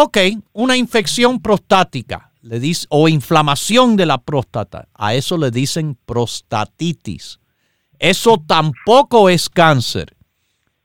Ok, 0.00 0.16
una 0.52 0.76
infección 0.76 1.40
prostática 1.40 2.30
le 2.42 2.60
dice, 2.60 2.86
o 2.88 3.08
inflamación 3.08 3.96
de 3.96 4.06
la 4.06 4.18
próstata. 4.18 4.86
A 4.94 5.14
eso 5.14 5.36
le 5.36 5.50
dicen 5.50 5.98
prostatitis. 6.06 7.40
Eso 7.98 8.40
tampoco 8.46 9.28
es 9.28 9.48
cáncer. 9.48 10.14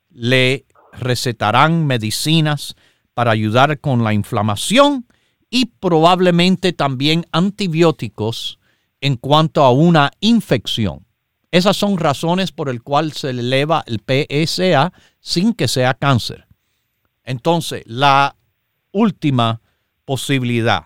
Le 0.09 0.65
recetarán 0.93 1.85
medicinas 1.85 2.75
para 3.13 3.29
ayudar 3.29 3.79
con 3.79 4.03
la 4.03 4.15
inflamación 4.15 5.05
y 5.47 5.65
probablemente 5.65 6.73
también 6.73 7.23
antibióticos 7.31 8.57
en 8.99 9.17
cuanto 9.17 9.63
a 9.63 9.69
una 9.69 10.09
infección. 10.21 11.05
Esas 11.51 11.77
son 11.77 11.99
razones 11.99 12.51
por 12.51 12.67
el 12.67 12.81
cual 12.81 13.11
se 13.11 13.29
eleva 13.29 13.83
el 13.85 14.01
PSA 14.01 14.91
sin 15.19 15.53
que 15.53 15.67
sea 15.67 15.93
cáncer. 15.93 16.47
Entonces, 17.23 17.83
la 17.85 18.35
última 18.93 19.61
posibilidad 20.05 20.85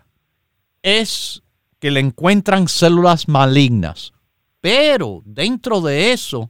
es 0.81 1.43
que 1.79 1.91
le 1.91 1.99
encuentran 1.99 2.67
células 2.67 3.27
malignas. 3.27 4.13
Pero 4.61 5.21
dentro 5.25 5.81
de 5.81 6.13
eso 6.13 6.49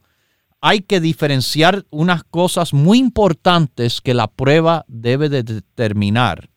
hay 0.61 0.81
que 0.81 1.01
diferenciar 1.01 1.85
unas 1.89 2.23
cosas 2.23 2.73
muy 2.73 2.99
importantes 2.99 4.01
que 4.01 4.13
la 4.13 4.27
prueba 4.27 4.85
debe 4.87 5.27
de 5.29 5.43
determinar. 5.43 6.49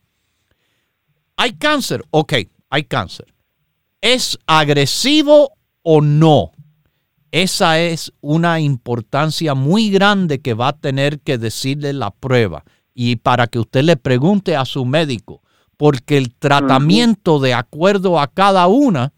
¿Hay 1.36 1.54
cáncer? 1.54 2.04
Ok, 2.10 2.34
hay 2.68 2.84
cáncer. 2.84 3.34
¿Es 4.00 4.38
agresivo 4.46 5.52
o 5.82 6.00
no? 6.00 6.52
Esa 7.32 7.80
es 7.80 8.12
una 8.20 8.60
importancia 8.60 9.54
muy 9.54 9.90
grande 9.90 10.40
que 10.40 10.54
va 10.54 10.68
a 10.68 10.78
tener 10.78 11.20
que 11.20 11.38
decirle 11.38 11.92
la 11.92 12.10
prueba 12.10 12.64
y 12.94 13.16
para 13.16 13.46
que 13.46 13.58
usted 13.58 13.82
le 13.84 13.96
pregunte 13.96 14.56
a 14.56 14.64
su 14.64 14.84
médico, 14.84 15.42
porque 15.76 16.18
el 16.18 16.34
tratamiento 16.34 17.38
de 17.38 17.54
acuerdo 17.54 18.20
a 18.20 18.26
cada 18.26 18.66
una 18.66 19.12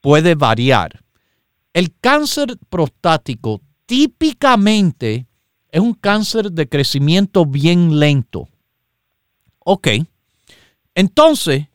puede 0.00 0.34
variar. 0.34 1.02
El 1.72 1.94
cáncer 2.00 2.56
prostático 2.68 3.60
típicamente 3.86 5.26
es 5.70 5.80
un 5.80 5.94
cáncer 5.94 6.52
de 6.52 6.68
crecimiento 6.68 7.46
bien 7.46 7.98
lento. 7.98 8.48
Ok. 9.58 9.88
Entonces, 10.94 11.66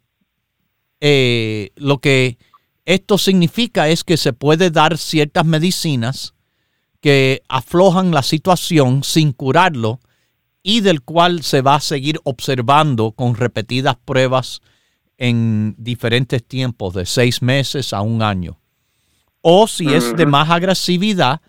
eh, 0.99 1.71
lo 1.75 1.99
que 1.99 2.37
esto 2.85 3.17
significa 3.17 3.89
es 3.89 4.03
que 4.03 4.17
se 4.17 4.33
puede 4.33 4.69
dar 4.69 4.97
ciertas 4.97 5.45
medicinas 5.45 6.33
que 7.01 7.41
aflojan 7.47 8.11
la 8.11 8.23
situación 8.23 9.03
sin 9.03 9.31
curarlo 9.31 9.99
y 10.67 10.81
del 10.81 11.03
cual 11.03 11.43
se 11.43 11.61
va 11.61 11.75
a 11.75 11.79
seguir 11.79 12.19
observando 12.23 13.11
con 13.11 13.35
repetidas 13.35 13.97
pruebas 14.03 14.61
en 15.19 15.75
diferentes 15.77 16.43
tiempos, 16.43 16.95
de 16.95 17.05
seis 17.05 17.43
meses 17.43 17.93
a 17.93 18.01
un 18.01 18.23
año. 18.23 18.57
O 19.41 19.67
si 19.67 19.93
es 19.93 20.15
de 20.15 20.25
más 20.25 20.49
agresividad, 20.49 21.39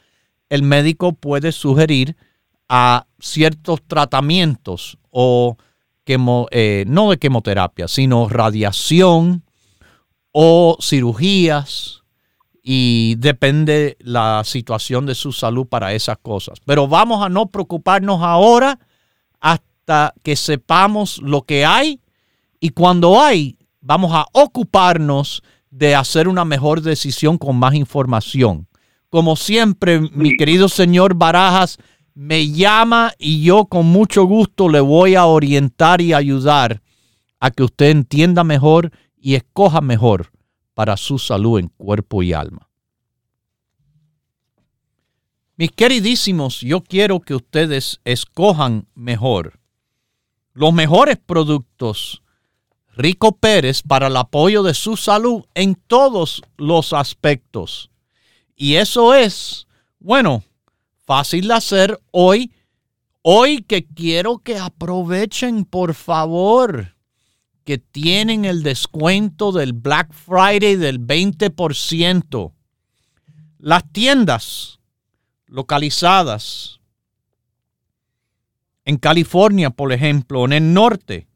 el 0.51 0.63
médico 0.63 1.15
puede 1.15 1.53
sugerir 1.53 2.15
a 2.69 3.07
ciertos 3.19 3.81
tratamientos 3.87 4.99
o 5.11 5.57
eh, 6.51 6.85
no 6.87 7.09
de 7.09 7.17
quimioterapia, 7.17 7.89
sino 7.89 8.29
radiación 8.29 9.45
o 10.31 10.77
cirugías 10.83 12.03
y 12.63 13.15
depende 13.17 13.97
la 14.01 14.43
situación 14.45 15.07
de 15.07 15.15
su 15.15 15.33
salud 15.33 15.67
para 15.67 15.95
esas 15.95 16.19
cosas. 16.19 16.59
Pero 16.67 16.87
vamos 16.87 17.25
a 17.25 17.31
no 17.31 17.47
preocuparnos 17.47 18.21
ahora 18.21 18.79
hasta 19.41 20.15
que 20.23 20.37
sepamos 20.37 21.19
lo 21.23 21.43
que 21.43 21.65
hay 21.65 22.01
y 22.61 22.71
cuando 22.71 23.21
hay, 23.21 23.59
vamos 23.81 24.13
a 24.13 24.27
ocuparnos 24.33 25.43
de 25.71 25.95
hacer 25.95 26.29
una 26.29 26.45
mejor 26.45 26.81
decisión 26.81 27.39
con 27.39 27.57
más 27.57 27.75
información. 27.75 28.67
Como 29.11 29.37
siempre, 29.37 30.01
mi 30.01 30.37
querido 30.37 30.69
señor 30.69 31.15
Barajas, 31.15 31.79
me 32.15 32.51
llama 32.51 33.13
y 33.19 33.43
yo 33.43 33.67
con 33.67 33.87
mucho 33.87 34.25
gusto 34.25 34.69
le 34.69 34.81
voy 34.81 35.15
a 35.15 35.27
orientar 35.27 36.01
y 36.01 36.15
ayudar 36.15 36.83
a 37.41 37.51
que 37.51 37.63
usted 37.63 37.91
entienda 37.91 38.43
mejor 38.43 38.91
y 39.17 39.35
escoja 39.35 39.81
mejor 39.81 40.33
para 40.75 40.97
su 40.97 41.19
salud 41.19 41.59
en 41.59 41.69
cuerpo 41.69 42.23
y 42.23 42.33
alma. 42.33 42.66
Mis 45.57 45.71
queridísimos, 45.71 46.61
yo 46.61 46.83
quiero 46.83 47.21
que 47.21 47.35
ustedes 47.35 48.01
escojan 48.05 48.87
mejor 48.95 49.59
los 50.57 50.73
mejores 50.73 51.19
productos 51.19 52.23
Rico 52.95 53.37
Pérez 53.37 53.83
para 53.83 54.07
el 54.07 54.17
apoyo 54.17 54.63
de 54.63 54.73
su 54.73 54.97
salud 54.97 55.45
en 55.55 55.75
todos 55.75 56.43
los 56.57 56.95
aspectos. 56.95 57.91
Y 58.57 58.77
eso 58.77 59.13
es, 59.13 59.67
bueno, 59.99 60.43
fácil 61.05 61.49
de 61.49 61.55
hacer 61.55 62.01
hoy. 62.11 62.53
Hoy 63.21 63.63
que 63.63 63.85
quiero 63.85 64.39
que 64.39 64.57
aprovechen, 64.57 65.67
por 65.67 65.93
favor, 65.93 66.97
que 67.65 67.77
tienen 67.77 68.47
el 68.47 68.63
descuento 68.63 69.53
del 69.53 69.75
Black 69.75 70.11
Friday 70.15 70.77
del 70.77 70.99
20%. 70.99 72.53
Las 73.59 73.93
tiendas 73.93 74.76
localizadas 75.47 76.77
en 78.87 78.97
California, 78.99 79.71
por 79.71 79.93
ejemplo, 79.93 80.45
en 80.45 80.53
el 80.53 80.73
norte, 80.73 81.27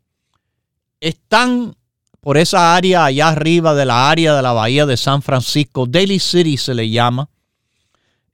están 1.00 1.74
por 2.20 2.38
esa 2.38 2.76
área 2.76 3.06
allá 3.06 3.26
arriba 3.28 3.74
de 3.74 3.86
la 3.86 4.08
área 4.08 4.36
de 4.36 4.42
la 4.42 4.52
bahía 4.52 4.86
de 4.86 4.96
San 4.96 5.20
Francisco, 5.20 5.86
Daly 5.86 6.20
City 6.20 6.56
se 6.56 6.74
le 6.74 6.90
llama, 6.90 7.28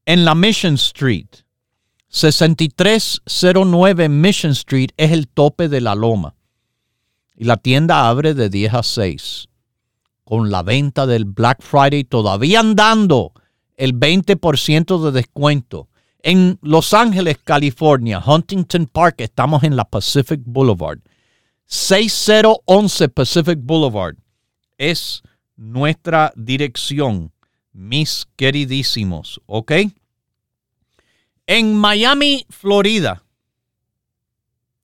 en 0.04 0.26
la 0.26 0.34
Mission 0.34 0.74
Street. 0.74 1.28
6309 2.08 4.08
Mission 4.08 4.52
Street 4.52 4.90
es 4.96 5.10
el 5.12 5.28
tope 5.28 5.68
de 5.68 5.80
la 5.80 5.94
loma. 5.94 6.34
Y 7.34 7.44
la 7.44 7.56
tienda 7.56 8.08
abre 8.08 8.34
de 8.34 8.50
10 8.50 8.74
a 8.74 8.82
6. 8.82 9.46
Con 10.24 10.50
la 10.50 10.62
venta 10.62 11.06
del 11.06 11.24
Black 11.24 11.62
Friday 11.62 12.04
todavía 12.04 12.60
andando 12.60 13.32
el 13.76 13.94
20% 13.98 15.04
de 15.04 15.12
descuento. 15.12 15.88
En 16.22 16.58
Los 16.62 16.92
Ángeles, 16.94 17.38
California, 17.42 18.22
Huntington 18.24 18.86
Park, 18.86 19.20
estamos 19.20 19.62
en 19.62 19.76
la 19.76 19.84
Pacific 19.84 20.40
Boulevard. 20.44 20.98
6011 21.66 23.08
Pacific 23.08 23.58
Boulevard 23.60 24.16
es 24.78 25.22
nuestra 25.56 26.32
dirección, 26.36 27.32
mis 27.72 28.26
queridísimos, 28.36 29.40
¿ok? 29.46 29.72
En 31.46 31.74
Miami, 31.74 32.46
Florida, 32.50 33.22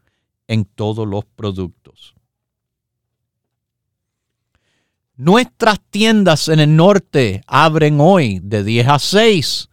en 0.46 0.64
todos 0.64 1.06
los 1.06 1.24
productos. 1.24 2.14
Nuestras 5.16 5.80
tiendas 5.90 6.48
en 6.48 6.60
el 6.60 6.76
norte 6.76 7.42
abren 7.46 8.00
hoy 8.00 8.40
de 8.42 8.64
10 8.64 8.88
a 8.88 8.98
6 8.98 9.67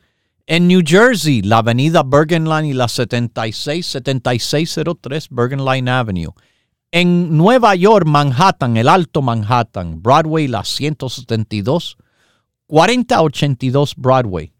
En 0.48 0.68
New 0.68 0.82
Jersey, 0.86 1.42
la 1.42 1.58
avenida 1.58 2.04
Bergen 2.04 2.46
Line 2.48 2.68
y 2.68 2.74
la 2.74 2.88
76, 2.88 3.84
7603 3.84 5.30
Bergen 5.32 5.66
Line 5.66 5.90
Avenue. 5.90 6.34
En 6.92 7.36
Nueva 7.36 7.74
York, 7.74 8.06
Manhattan, 8.06 8.78
el 8.78 8.88
Alto 8.88 9.24
Manhattan, 9.24 10.04
Broadway, 10.04 10.48
la 10.48 10.64
172, 10.64 11.98
4082 12.68 13.96
Broadway. 13.98 14.54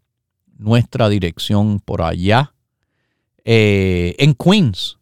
Nuestra 0.58 1.08
dirección 1.08 1.78
por 1.78 2.02
allá. 2.02 2.52
Eh, 3.44 4.16
en 4.18 4.34
Queens, 4.34 4.98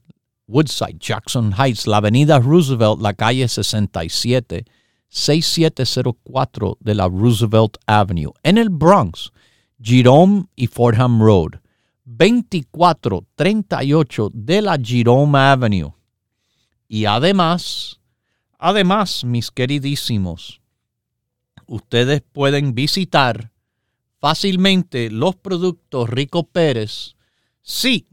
Woodside, 0.47 0.99
Jackson 1.01 1.55
Heights, 1.59 1.87
la 1.87 1.97
avenida 1.97 2.39
Roosevelt, 2.41 3.01
la 3.01 3.15
calle 3.15 3.49
67, 3.49 4.67
6704 5.09 6.77
de 6.79 6.95
la 6.95 7.09
Roosevelt 7.09 7.79
Avenue. 7.87 8.35
En 8.43 8.59
el 8.59 8.69
Bronx, 8.69 9.33
Jerome 9.85 10.47
y 10.57 10.67
Fordham 10.67 11.21
Road, 11.21 11.61
2438 12.07 14.31
de 14.33 14.63
la 14.63 14.79
Jerome 14.83 15.39
Avenue. 15.39 15.93
Y 16.89 17.05
además, 17.05 18.01
además, 18.59 19.25
mis 19.25 19.51
queridísimos, 19.51 20.63
ustedes 21.67 22.23
pueden 22.33 22.75
visitar 22.75 23.53
fácilmente 24.21 25.11
los 25.11 25.37
productos 25.37 26.09
Rico 26.09 26.45
Pérez, 26.45 27.15
sí, 27.61 28.07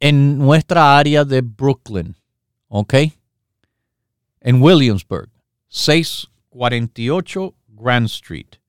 en 0.00 0.38
nuestra 0.38 0.98
área 0.98 1.24
de 1.24 1.42
Brooklyn, 1.42 2.16
¿ok? 2.66 2.94
En 4.40 4.60
Williamsburg, 4.60 5.30
648 5.68 7.54
Grand 7.68 8.06
Street. 8.06 8.61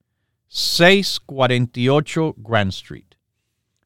648 0.54 2.36
Grand 2.38 2.70
Street. 2.70 3.04